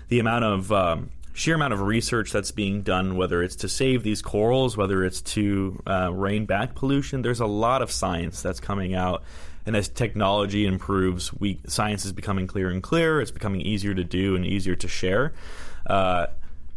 The 0.08 0.18
amount 0.18 0.44
of 0.44 0.72
um, 0.72 1.10
sheer 1.34 1.56
amount 1.56 1.74
of 1.74 1.80
research 1.80 2.32
that's 2.32 2.52
being 2.52 2.82
done, 2.82 3.16
whether 3.16 3.42
it's 3.42 3.56
to 3.56 3.68
save 3.68 4.04
these 4.04 4.22
corals, 4.22 4.76
whether 4.76 5.04
it's 5.04 5.20
to 5.20 5.82
uh, 5.86 6.10
rein 6.12 6.46
back 6.46 6.76
pollution, 6.76 7.22
there's 7.22 7.40
a 7.40 7.46
lot 7.46 7.82
of 7.82 7.90
science 7.90 8.40
that's 8.40 8.60
coming 8.60 8.94
out. 8.94 9.22
And 9.66 9.76
as 9.76 9.88
technology 9.88 10.64
improves, 10.64 11.32
we 11.34 11.58
science 11.66 12.04
is 12.04 12.12
becoming 12.12 12.46
clearer 12.46 12.70
and 12.70 12.82
clearer. 12.82 13.20
It's 13.20 13.32
becoming 13.32 13.62
easier 13.62 13.94
to 13.94 14.04
do 14.04 14.36
and 14.36 14.46
easier 14.46 14.76
to 14.76 14.86
share. 14.86 15.32
Uh, 15.86 16.26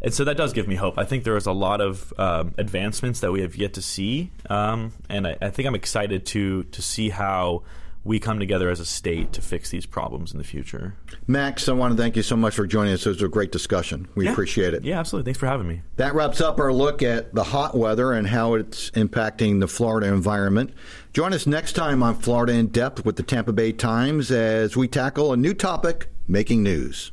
and 0.02 0.12
so 0.12 0.24
that 0.24 0.36
does 0.36 0.52
give 0.52 0.66
me 0.66 0.74
hope. 0.74 0.98
I 0.98 1.04
think 1.04 1.24
there 1.24 1.36
is 1.36 1.46
a 1.46 1.52
lot 1.52 1.80
of 1.80 2.12
um, 2.18 2.54
advancements 2.58 3.20
that 3.20 3.30
we 3.30 3.42
have 3.42 3.56
yet 3.56 3.74
to 3.74 3.82
see, 3.82 4.30
um, 4.48 4.92
and 5.08 5.26
I, 5.26 5.36
I, 5.40 5.50
think 5.50 5.66
I'm 5.66 5.74
excited 5.74 6.24
to 6.26 6.64
to 6.64 6.82
see 6.82 7.10
how 7.10 7.62
we 8.04 8.18
come 8.18 8.38
together 8.38 8.70
as 8.70 8.80
a 8.80 8.86
state 8.86 9.32
to 9.34 9.42
fix 9.42 9.70
these 9.70 9.86
problems 9.86 10.32
in 10.32 10.38
the 10.38 10.44
future. 10.44 10.94
Max, 11.26 11.68
I 11.68 11.72
want 11.72 11.96
to 11.96 12.02
thank 12.02 12.16
you 12.16 12.22
so 12.22 12.36
much 12.36 12.54
for 12.54 12.66
joining 12.66 12.94
us. 12.94 13.04
It 13.04 13.10
was 13.10 13.22
a 13.22 13.28
great 13.28 13.52
discussion. 13.52 14.08
We 14.14 14.24
yeah. 14.24 14.32
appreciate 14.32 14.74
it. 14.74 14.84
Yeah, 14.84 14.98
absolutely. 14.98 15.30
Thanks 15.30 15.40
for 15.40 15.46
having 15.46 15.68
me. 15.68 15.82
That 15.96 16.14
wraps 16.14 16.40
up 16.40 16.58
our 16.58 16.72
look 16.72 17.02
at 17.02 17.34
the 17.34 17.44
hot 17.44 17.76
weather 17.76 18.12
and 18.12 18.26
how 18.26 18.54
it's 18.54 18.90
impacting 18.92 19.60
the 19.60 19.68
Florida 19.68 20.08
environment. 20.08 20.72
Join 21.12 21.32
us 21.32 21.46
next 21.46 21.72
time 21.72 22.02
on 22.02 22.18
Florida 22.18 22.54
in 22.54 22.68
Depth 22.68 23.04
with 23.04 23.16
the 23.16 23.22
Tampa 23.22 23.52
Bay 23.52 23.72
Times 23.72 24.30
as 24.30 24.76
we 24.76 24.88
tackle 24.88 25.32
a 25.32 25.36
new 25.36 25.54
topic 25.54 26.10
making 26.26 26.62
news. 26.62 27.12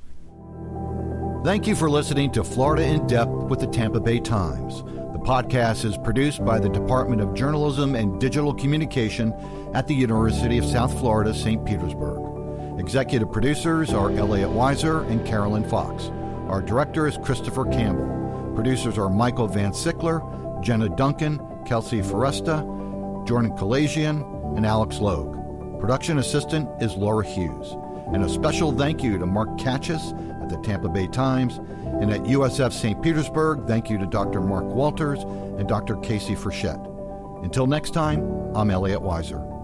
Thank 1.44 1.68
you 1.68 1.76
for 1.76 1.90
listening 1.90 2.32
to 2.32 2.44
Florida 2.44 2.84
in 2.84 3.06
Depth 3.06 3.32
with 3.50 3.60
the 3.60 3.68
Tampa 3.68 4.00
Bay 4.00 4.20
Times 4.20 4.84
podcast 5.26 5.84
is 5.86 5.98
produced 5.98 6.46
by 6.46 6.60
the 6.60 6.70
Department 6.70 7.20
of 7.20 7.34
Journalism 7.34 7.96
and 7.96 8.22
Digital 8.22 8.54
Communication 8.54 9.34
at 9.74 9.88
the 9.88 9.96
University 9.96 10.60
of 10.60 10.66
South 10.66 10.96
Florida, 11.00 11.34
St. 11.34 11.66
Petersburg. 11.66 12.80
Executive 12.80 13.32
producers 13.32 13.92
are 13.92 14.12
Elliot 14.12 14.52
Weiser 14.52 15.10
and 15.10 15.26
Carolyn 15.26 15.68
Fox. 15.68 16.12
Our 16.48 16.62
director 16.62 17.08
is 17.08 17.18
Christopher 17.18 17.66
Campbell. 17.66 18.54
Producers 18.54 19.00
are 19.00 19.10
Michael 19.10 19.48
Van 19.48 19.72
Sickler, 19.72 20.22
Jenna 20.64 20.90
Duncan, 20.90 21.42
Kelsey 21.66 22.02
Foresta, 22.02 22.62
Jordan 23.28 23.50
Kalajian, 23.58 24.56
and 24.56 24.64
Alex 24.64 25.00
Logue. 25.00 25.80
Production 25.80 26.20
assistant 26.20 26.70
is 26.84 26.94
Laura 26.94 27.26
Hughes. 27.26 27.76
And 28.14 28.24
a 28.24 28.30
special 28.30 28.72
thank 28.72 29.02
you 29.02 29.18
to 29.18 29.26
Mark 29.26 29.50
Katchis 29.58 30.14
at 30.44 30.50
the 30.50 30.58
Tampa 30.58 30.88
Bay 30.88 31.08
Times 31.08 31.60
and 32.02 32.12
at 32.12 32.22
USF 32.22 32.74
St. 32.74 33.02
Petersburg, 33.02 33.66
thank 33.68 33.90
you 33.90 33.98
to 33.98 34.06
Dr. 34.06 34.42
Mark 34.42 34.66
Walters 34.66 35.24
and 35.24 35.68
Dr. 35.68 35.96
Casey 35.98 36.36
Frechette. 36.36 36.84
Until 37.44 37.68
next 37.68 37.92
time, 37.92 38.22
I'm 38.56 38.70
Elliot 38.70 39.02
Weiser. 39.02 39.55